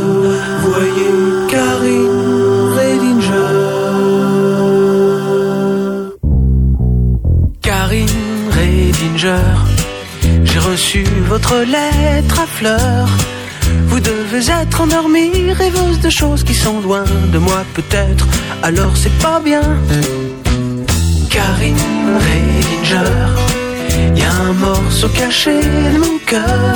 [0.61, 1.11] voyez
[1.49, 2.19] Karine
[2.75, 3.53] Redinger.
[7.61, 8.07] Karine
[8.51, 9.55] Redinger,
[10.43, 13.09] j'ai reçu votre lettre à fleurs.
[13.87, 18.27] Vous devez être endormie, rêveuse de choses qui sont loin de moi peut-être,
[18.61, 19.61] alors c'est pas bien.
[21.29, 21.77] Karine
[22.25, 23.13] Redinger,
[24.13, 25.61] y a un morceau caché
[25.93, 26.75] de mon cœur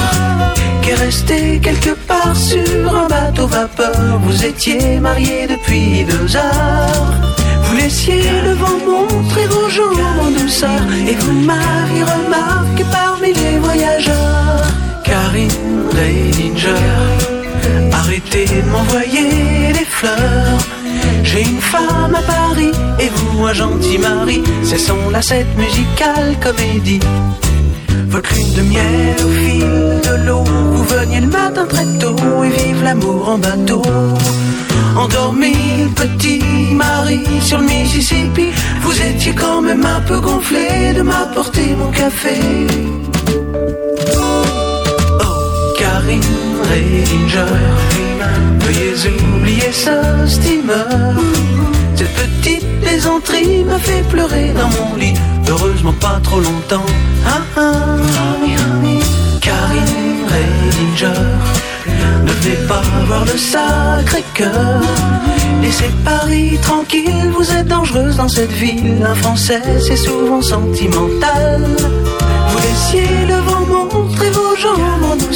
[0.82, 4.20] qui est resté quelque part sur un bateau vapeur.
[4.24, 7.14] Vous étiez mariés depuis deux heures.
[7.64, 13.58] Vous laissiez le vent montrer vos jambes en douceur et vous m'aviez remarqué parmi les
[13.60, 14.64] voyageurs.
[15.04, 15.52] Karine
[15.91, 17.16] Redinger,
[18.19, 20.60] de m'envoyer des fleurs.
[21.23, 24.41] J'ai une femme à Paris et vous un gentil mari.
[24.64, 26.99] C'est son lacette musicale comédie.
[28.10, 30.44] Votre lune de miel au fil de l'eau.
[30.44, 33.81] Vous veniez le matin très tôt et vive l'amour en bateau.
[34.95, 35.53] Endormi,
[35.95, 36.41] petit
[36.73, 38.48] mari sur le Mississippi.
[38.81, 42.39] Vous étiez quand même un peu gonflé de m'apporter mon café.
[44.18, 44.44] Oh,
[45.77, 46.22] Karine
[46.69, 48.07] Redinger,
[48.60, 48.94] veuillez
[49.38, 51.16] oublier ce steamer.
[51.95, 55.14] Cette petite plaisanterie m'a fait pleurer dans mon lit.
[55.49, 56.86] Heureusement pas trop longtemps.
[57.26, 57.98] Ah, ah.
[59.41, 61.22] Karine Redinger,
[62.26, 64.82] ne venez pas voir le sacré cœur.
[65.62, 69.06] Laissez Paris tranquille, vous êtes dangereuse dans cette ville.
[69.10, 71.62] Un Français, c'est souvent sentimental.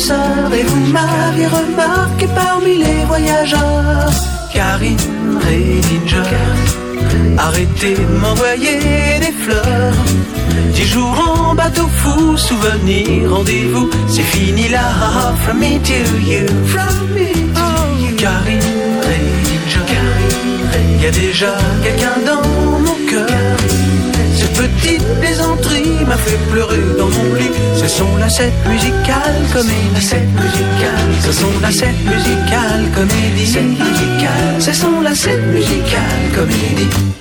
[0.10, 4.10] Et vous m'aviez remarqué parmi les voyageurs.
[4.52, 4.98] Karine
[5.46, 6.24] Redinger,
[7.38, 8.80] arrêtez de m'envoyer
[9.20, 9.94] des fleurs.
[10.74, 14.88] Dix jours en bateau fou, souvenir, rendez-vous, c'est fini là.
[15.44, 15.94] From me to
[16.26, 17.68] you, from me to
[18.02, 18.16] you.
[18.18, 20.02] Karine Redinger,
[21.02, 21.54] y a déjà
[21.84, 22.48] quelqu'un dans
[22.80, 23.91] mon cœur.
[24.82, 27.52] Petite plaisanterie m'a fait pleurer dans mon lit.
[27.76, 30.02] C'est son lacette musicale comédie.
[30.02, 31.12] Cette musicale.
[31.20, 33.46] C'est son lacette musicale comédie.
[33.46, 34.56] Cette musicale.
[34.58, 37.21] C'est son lacette musicale comédie.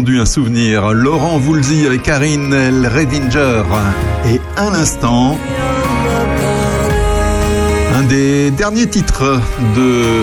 [0.00, 3.62] Entendu un souvenir, Laurent Voulzy avec Karine Redinger.
[4.32, 5.36] Et un instant,
[7.94, 9.38] un des derniers titres
[9.76, 10.22] de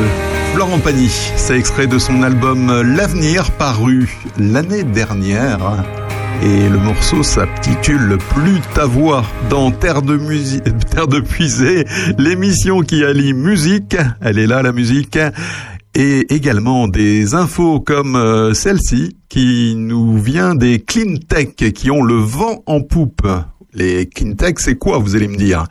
[0.55, 1.11] Florent Pagny.
[1.35, 5.59] C'est extrait de son album L'avenir paru l'année dernière.
[6.41, 11.85] Et le morceau s'intitule Plus ta voix dans Terre de, Musi- Terre de Puisée,
[12.17, 15.19] l'émission qui allie musique, elle est là la musique,
[15.93, 22.01] et également des infos comme euh, celle-ci qui nous vient des clean tech qui ont
[22.01, 23.27] le vent en poupe.
[23.71, 25.67] Les clean tech, c'est quoi, vous allez me dire?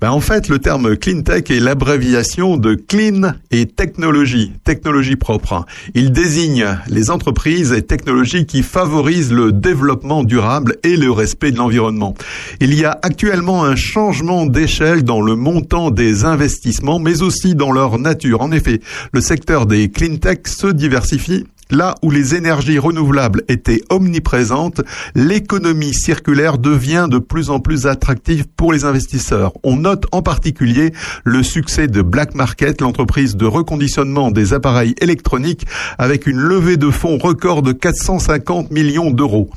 [0.00, 5.66] Ben, En fait, le terme clean tech est l'abréviation de clean et technologie, technologie propre.
[5.92, 11.58] Il désigne les entreprises et technologies qui favorisent le développement durable et le respect de
[11.58, 12.14] l'environnement.
[12.58, 17.70] Il y a actuellement un changement d'échelle dans le montant des investissements, mais aussi dans
[17.70, 18.40] leur nature.
[18.40, 18.80] En effet,
[19.12, 24.80] le secteur des clean tech se diversifie Là où les énergies renouvelables étaient omniprésentes,
[25.14, 29.52] l'économie circulaire devient de plus en plus attractive pour les investisseurs.
[29.62, 30.92] On note en particulier
[31.24, 35.66] le succès de Black Market, l'entreprise de reconditionnement des appareils électroniques,
[35.98, 39.50] avec une levée de fonds record de 450 millions d'euros.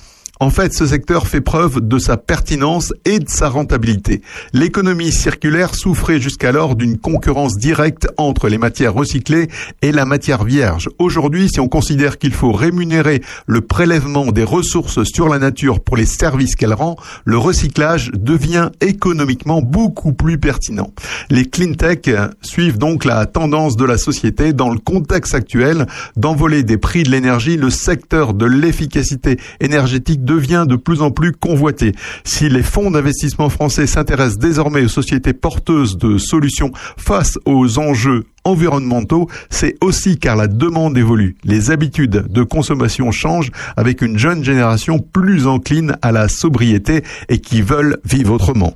[0.44, 4.22] En fait, ce secteur fait preuve de sa pertinence et de sa rentabilité.
[4.52, 9.48] L'économie circulaire souffrait jusqu'alors d'une concurrence directe entre les matières recyclées
[9.82, 10.90] et la matière vierge.
[11.00, 15.96] Aujourd'hui, si on considère qu'il faut rémunérer le prélèvement des ressources sur la nature pour
[15.96, 20.92] les services qu'elle rend, le recyclage devient économiquement beaucoup plus pertinent.
[21.30, 22.00] Les clean tech
[22.42, 25.88] suivent donc la tendance de la société dans le contexte actuel
[26.18, 27.56] d'envoler des prix de l'énergie.
[27.56, 31.94] Le secteur de l'efficacité énergétique devient de plus en plus convoité.
[32.24, 38.26] Si les fonds d'investissement français s'intéressent désormais aux sociétés porteuses de solutions face aux enjeux
[38.44, 41.36] environnementaux, c'est aussi car la demande évolue.
[41.44, 47.40] Les habitudes de consommation changent avec une jeune génération plus encline à la sobriété et
[47.40, 48.74] qui veulent vivre autrement.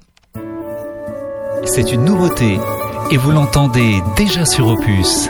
[1.66, 2.60] C'est une nouveauté
[3.12, 5.30] et vous l'entendez déjà sur Opus.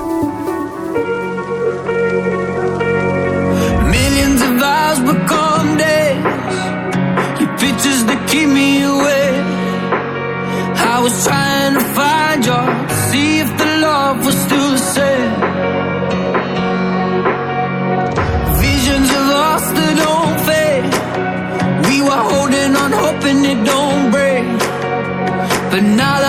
[23.66, 24.46] Don't break.
[25.72, 26.27] But now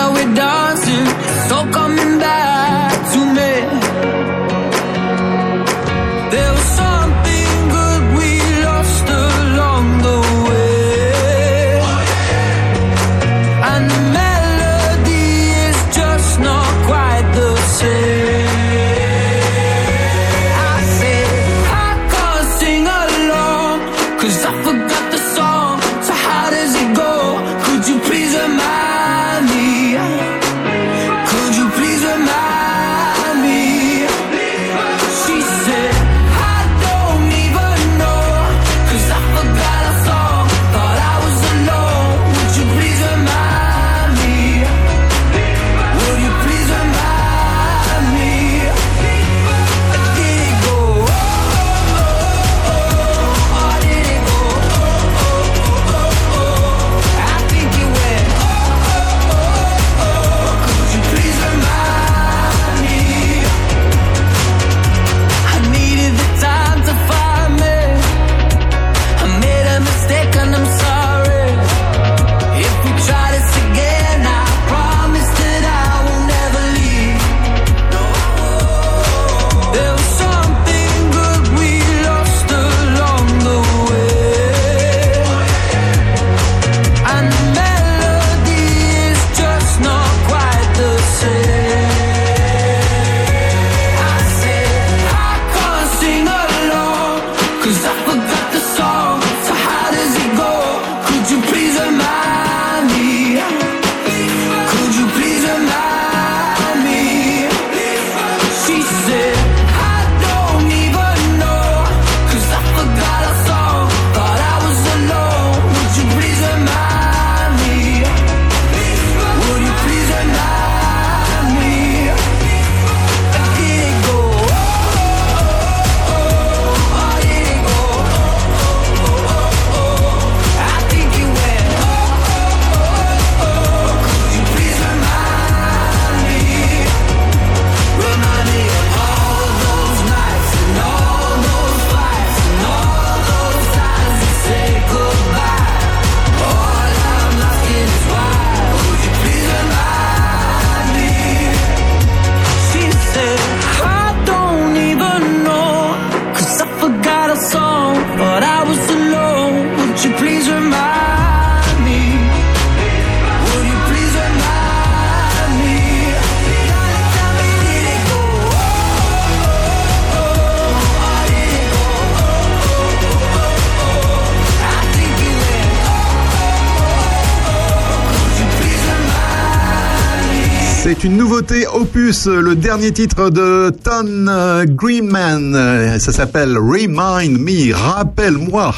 [181.72, 185.54] opus, euh, le dernier titre de Ton euh, Greenman.
[185.54, 188.74] Euh, ça s'appelle Remind Me, rappelle-moi.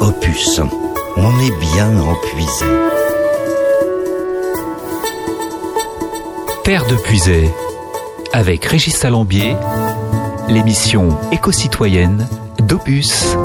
[0.00, 0.60] Opus,
[1.16, 2.66] on est bien empuisé.
[6.64, 7.50] Terre de puisée,
[8.32, 9.56] avec Régis Salambier,
[10.48, 12.26] l'émission éco-citoyenne
[12.68, 13.36] d'Opus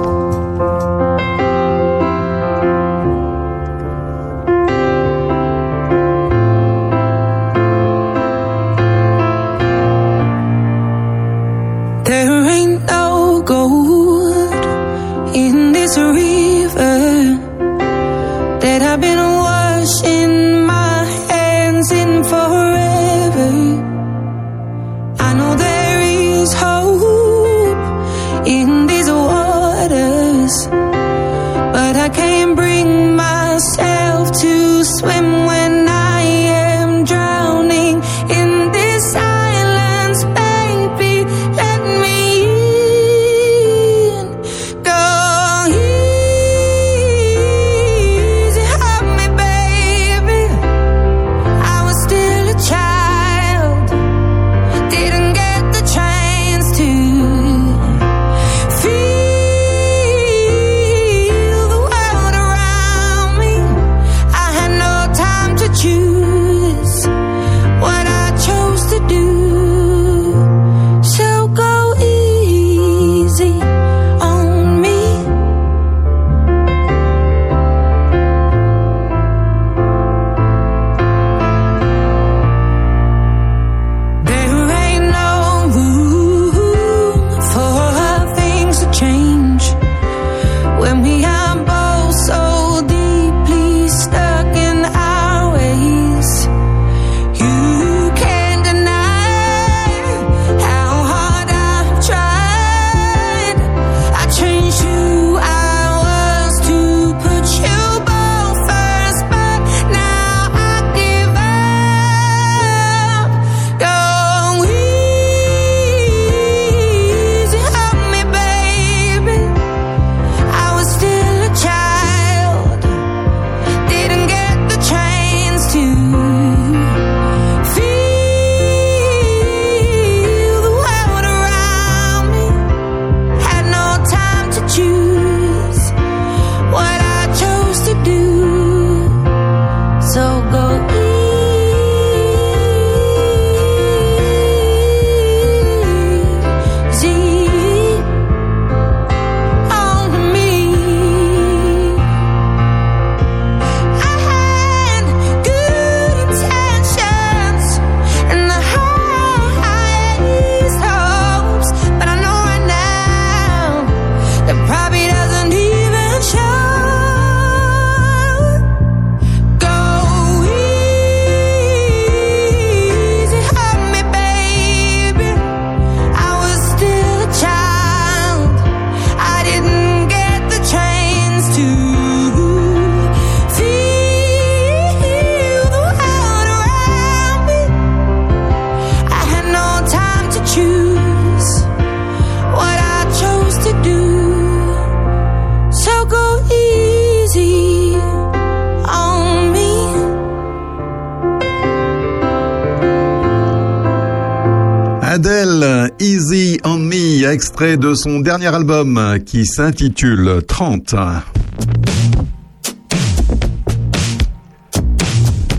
[207.58, 210.94] extrait de son dernier album qui s'intitule 30.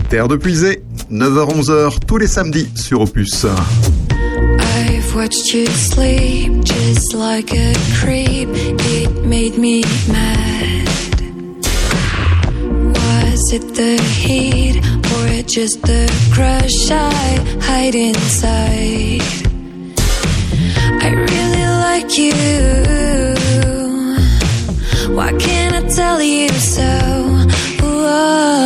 [0.09, 0.81] Terre de puisée,
[1.11, 3.45] 9h-11h tous les samedis sur Opus.
[4.61, 8.47] I've watched you sleep just like a creep.
[8.47, 10.87] It made me mad.
[12.95, 19.21] Was it the heat or just the crush I hide inside?
[21.01, 21.38] I really
[22.01, 22.31] like you.
[25.15, 26.87] Why can't I tell you so?
[27.81, 28.58] Whoa.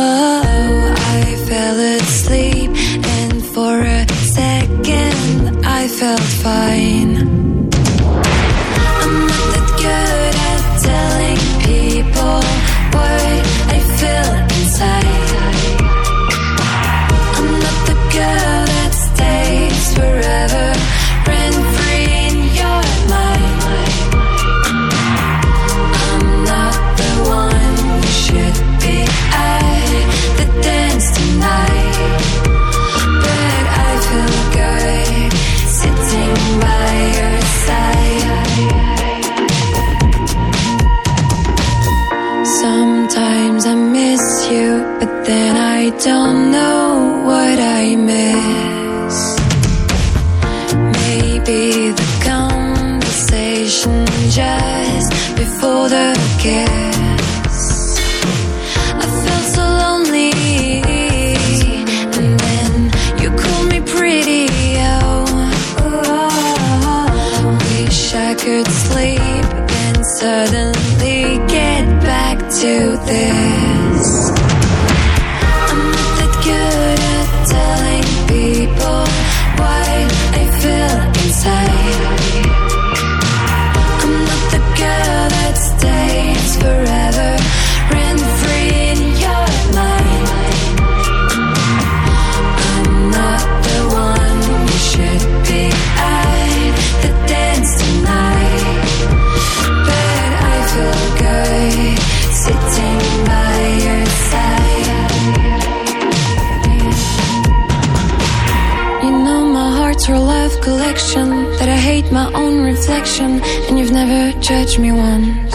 [114.44, 115.54] Judged me once.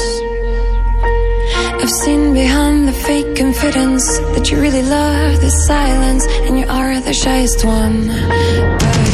[1.82, 7.00] I've seen behind the fake confidence That you really love the silence And you are
[7.00, 8.08] the shyest one.
[8.08, 9.09] But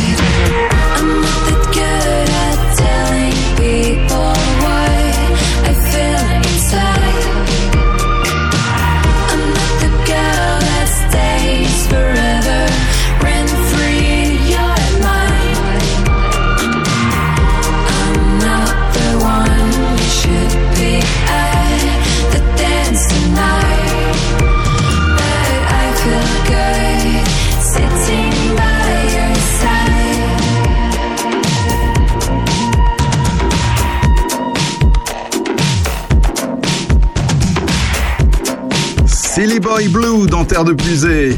[39.56, 41.34] Silly Boy Blue dans Terre de Puisée.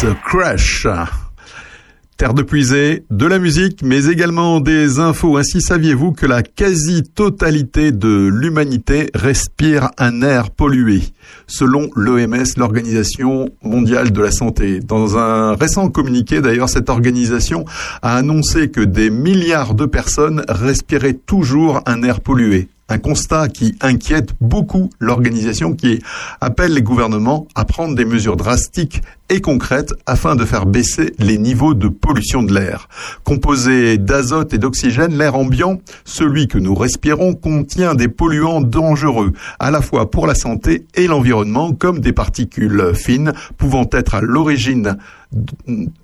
[0.00, 0.88] The Crash.
[2.16, 5.36] Terre de Puisée, de la musique, mais également des infos.
[5.36, 11.02] Ainsi, saviez-vous que la quasi-totalité de l'humanité respire un air pollué,
[11.46, 14.80] selon l'OMS, l'Organisation mondiale de la santé.
[14.80, 17.64] Dans un récent communiqué, d'ailleurs, cette organisation
[18.02, 22.68] a annoncé que des milliards de personnes respiraient toujours un air pollué.
[22.90, 26.02] Un constat qui inquiète beaucoup l'organisation qui
[26.40, 31.36] appelle les gouvernements à prendre des mesures drastiques et concrètes afin de faire baisser les
[31.36, 32.88] niveaux de pollution de l'air.
[33.24, 39.70] Composé d'azote et d'oxygène, l'air ambiant, celui que nous respirons, contient des polluants dangereux, à
[39.70, 44.96] la fois pour la santé et l'environnement, comme des particules fines pouvant être à l'origine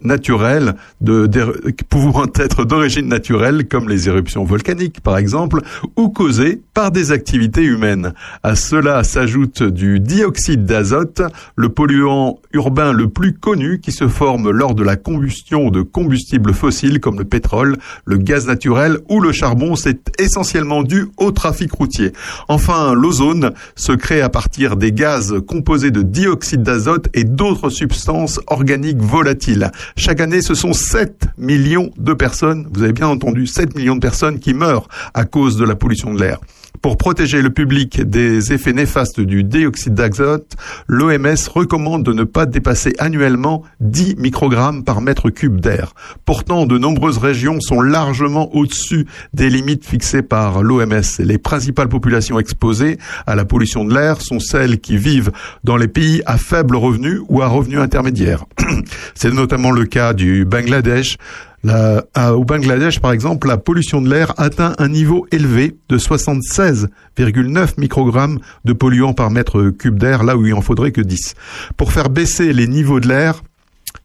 [0.02, 5.60] naturelle de, de- pouvant être d'origine naturelle comme les éruptions volcaniques par exemple
[5.96, 8.14] ou causées par des activités humaines.
[8.42, 11.22] À cela s'ajoute du dioxyde d'azote,
[11.56, 16.52] le polluant urbain le plus connu qui se forme lors de la combustion de combustibles
[16.52, 19.76] fossiles comme le pétrole, le gaz naturel ou le charbon.
[19.76, 22.12] C'est essentiellement dû au trafic routier.
[22.48, 28.40] Enfin, l'ozone se crée à partir des gaz composés de dioxyde d'azote et d'autres substances
[28.48, 29.70] organiques volatiles.
[29.96, 34.00] Chaque année, ce sont 7 millions de personnes, vous avez bien entendu, 7 millions de
[34.00, 36.40] personnes qui meurent à cause de la pollution de l'air.
[36.84, 40.52] Pour protéger le public des effets néfastes du dioxyde d'azote,
[40.86, 45.94] l'OMS recommande de ne pas dépasser annuellement 10 microgrammes par mètre cube d'air.
[46.26, 51.00] Pourtant, de nombreuses régions sont largement au-dessus des limites fixées par l'OMS.
[51.20, 55.32] Les principales populations exposées à la pollution de l'air sont celles qui vivent
[55.64, 58.44] dans les pays à faible revenu ou à revenu intermédiaire.
[59.14, 61.16] C'est notamment le cas du Bangladesh,
[61.64, 68.38] au Bangladesh, par exemple, la pollution de l'air atteint un niveau élevé de 76,9 microgrammes
[68.64, 71.34] de polluants par mètre cube d'air, là où il en faudrait que 10.
[71.76, 73.42] Pour faire baisser les niveaux de l'air,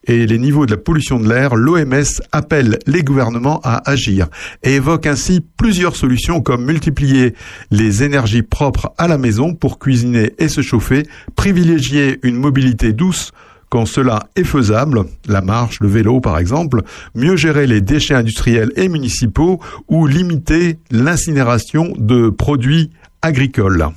[0.06, 4.28] et les niveaux de la pollution de l'air, l'OMS appelle les gouvernements à agir
[4.64, 7.36] et évoque ainsi plusieurs solutions comme multiplier
[7.70, 11.04] les énergies propres à la maison pour cuisiner et se chauffer,
[11.36, 13.32] privilégier une mobilité douce
[13.70, 16.82] quand cela est faisable, la marche, le vélo par exemple,
[17.16, 22.92] mieux gérer les déchets industriels et municipaux ou limiter l'incinération de produits
[23.22, 23.88] agricoles.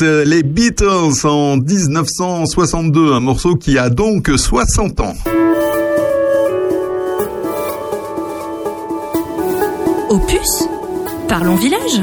[0.00, 5.14] Les Beatles en 1962, un morceau qui a donc 60 ans.
[10.10, 10.64] Opus
[11.28, 12.00] Parlons village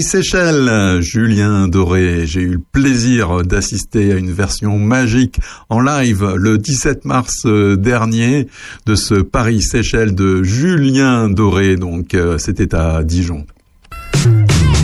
[0.00, 2.26] Paris-Séchelles, Julien Doré.
[2.26, 7.76] J'ai eu le plaisir d'assister à une version magique en live le 17 mars euh,
[7.76, 8.46] dernier
[8.86, 11.76] de ce Paris-Séchelles de Julien Doré.
[11.76, 13.44] Donc, euh, c'était à Dijon.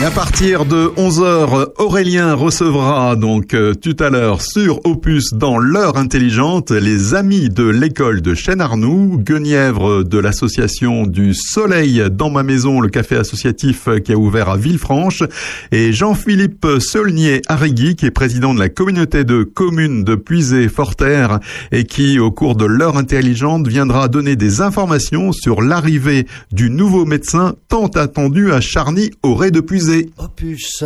[0.00, 5.58] Et à partir de 11h, Aurélien recevra donc euh, tout à l'heure sur Opus dans
[5.58, 12.42] l'heure intelligente les amis de l'école de Chêne-Arnoux, Guenièvre de l'association du Soleil dans ma
[12.42, 15.22] maison, le café associatif qui a ouvert à Villefranche,
[15.70, 21.40] et Jean-Philippe Saulnier-Arrigui qui est président de la communauté de communes de Puisé-Forterre
[21.72, 27.04] et qui au cours de l'heure intelligente viendra donner des informations sur l'arrivée du nouveau
[27.04, 29.89] médecin tant attendu à Charny au Ré de Puisé.
[30.18, 30.84] Opus,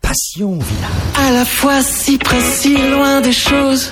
[0.00, 1.26] passion village.
[1.26, 3.88] À la fois si précis, loin des choses.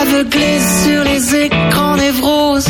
[0.00, 2.68] Aveuglé sur les écrans névroses.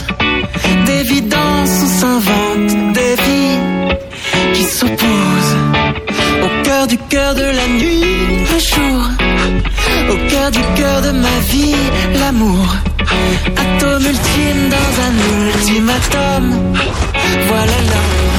[0.86, 5.56] D'évidence, on s'invente des vies qui s'opposent.
[6.44, 8.09] Au cœur du cœur de la nuit.
[10.39, 11.74] mystère du cœur de ma vie,
[12.20, 12.77] l'amour.
[13.56, 15.15] Atome ultime dans un
[15.47, 16.74] ultimatum.
[17.48, 18.38] Voilà l'amour.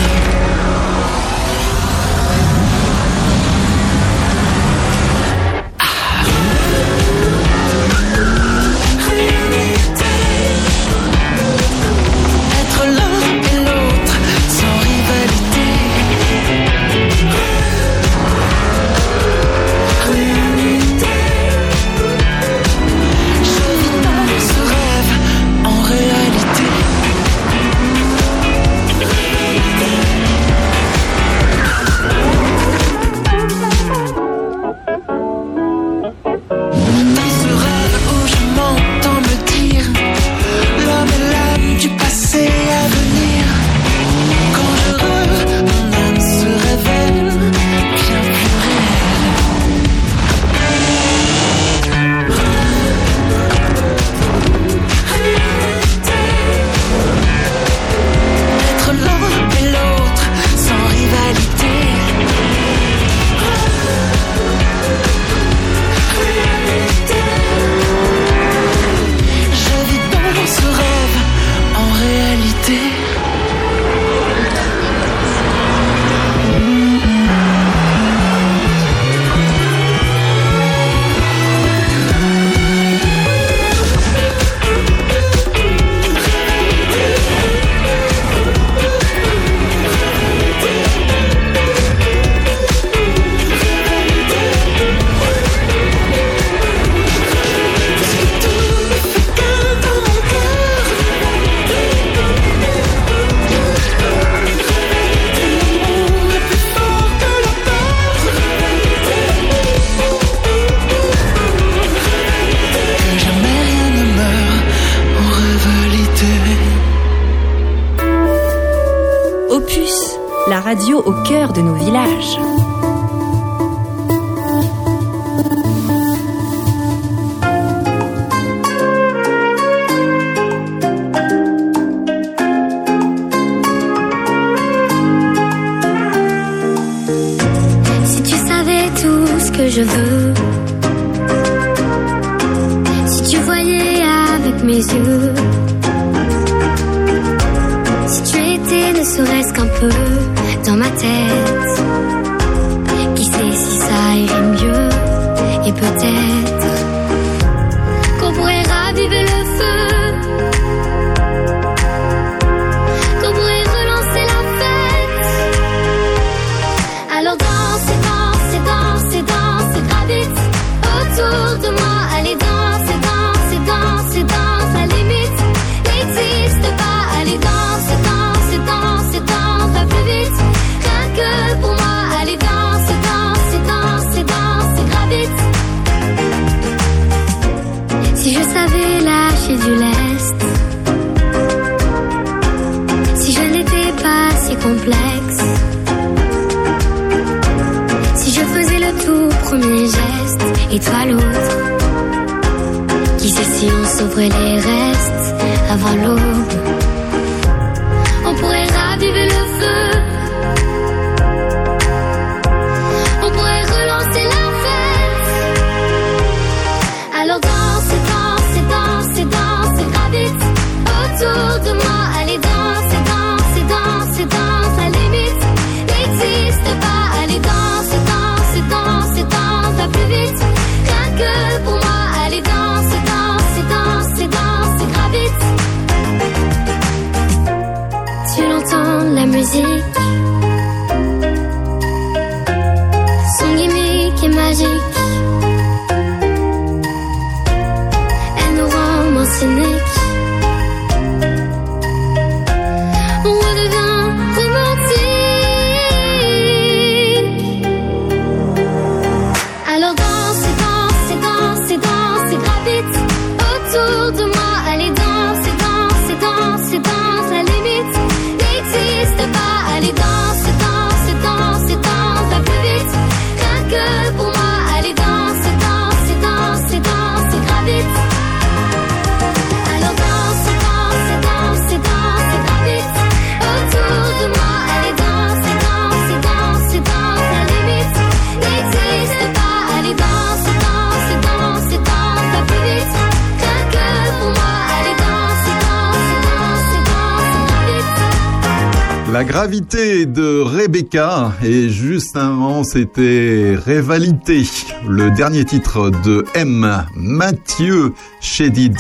[301.43, 304.43] Et juste avant, c'était Rivalité,
[304.87, 306.85] le dernier titre de M.
[306.95, 308.77] Mathieu Chédid.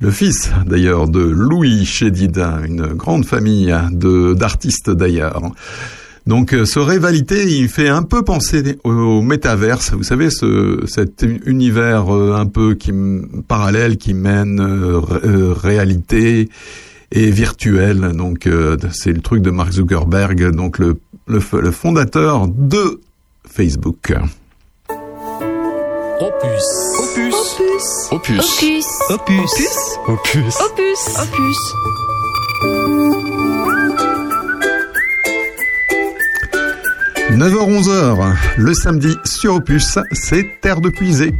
[0.00, 5.40] Le fils d'ailleurs de Louis Chédid, une grande famille d'artistes d'ailleurs.
[6.26, 12.14] Donc euh, ce rivalité, il fait un peu penser au métaverse, vous savez, cet univers
[12.14, 12.76] euh, un peu
[13.48, 16.48] parallèle qui mène euh, réalité
[17.12, 18.12] et virtuel.
[18.16, 23.00] Donc euh, c'est le truc de Mark Zuckerberg, donc le, le, le fondateur de
[23.48, 24.12] Facebook.
[26.20, 26.62] Opus.
[27.00, 27.34] Opus.
[28.10, 28.44] Opus.
[28.50, 28.86] Opus.
[29.10, 29.48] Opus.
[29.48, 29.98] Opus.
[30.08, 30.60] Opus.
[30.60, 30.98] Opus.
[31.18, 31.58] Opus.
[37.32, 41.32] 9h-11h, le samedi sur Opus, c'est Terre de Puisée.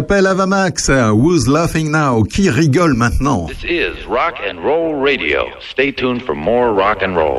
[0.00, 2.22] J'appelle Avamax Who's Laughing Now?
[2.22, 3.48] Qui rigole maintenant?
[3.48, 5.50] This is Rock and Roll Radio.
[5.60, 7.36] Stay tuned for more rock and roll.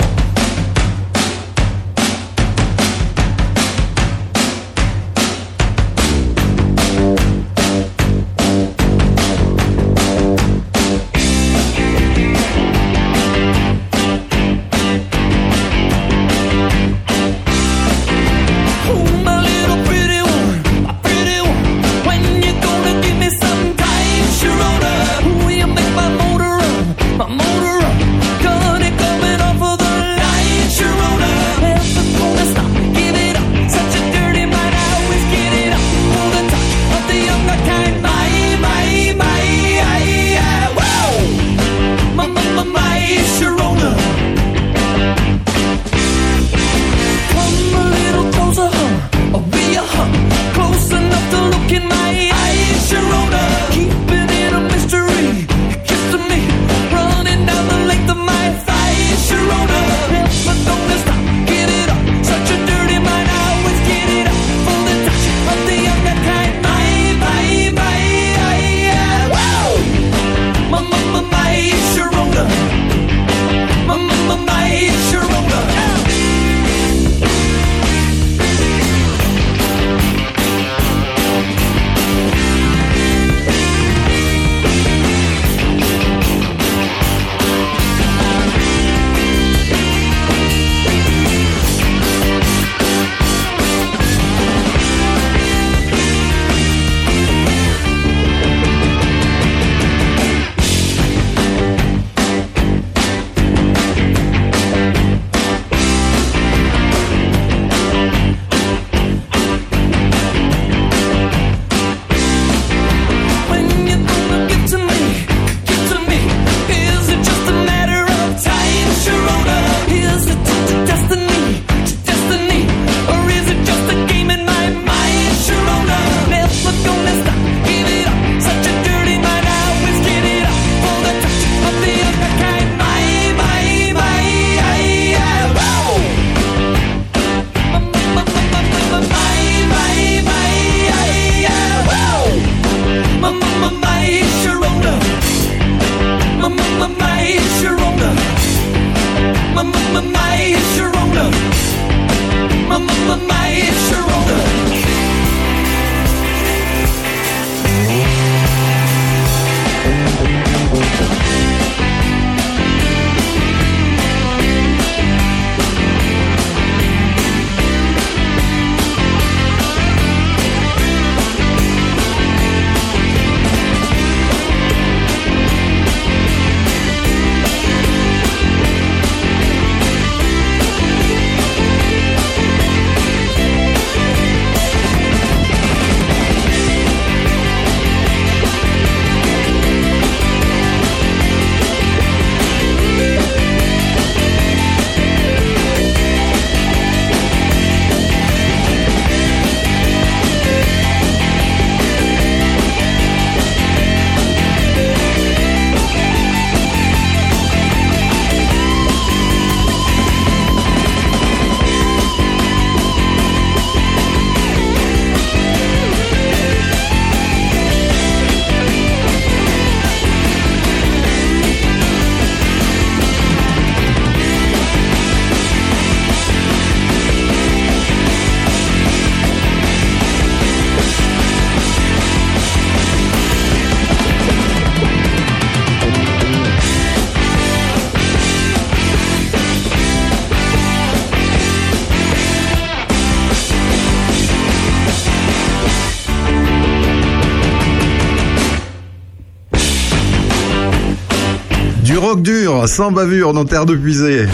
[252.21, 254.27] Rock dur, sans bavure, dans Terre de Puisée.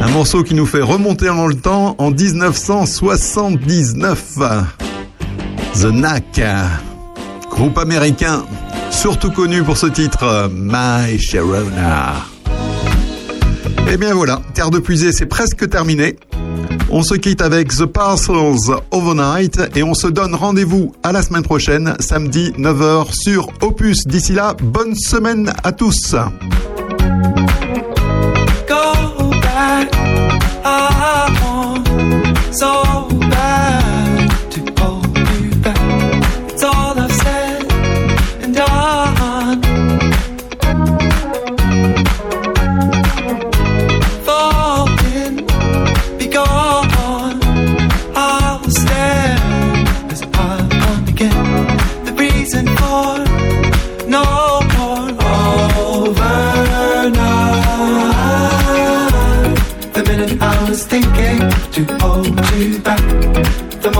[0.00, 4.38] Un morceau qui nous fait remonter dans le temps en 1979.
[5.74, 6.40] The Knack,
[7.50, 8.44] groupe américain,
[8.90, 12.14] surtout connu pour ce titre, My Sharona.
[13.90, 16.16] Et bien voilà, Terre de Puisée, c'est presque terminé.
[16.98, 21.42] On se quitte avec The Parcels Overnight et on se donne rendez-vous à la semaine
[21.42, 24.06] prochaine, samedi 9h sur Opus.
[24.06, 26.16] D'ici là, bonne semaine à tous.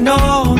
[0.00, 0.59] I know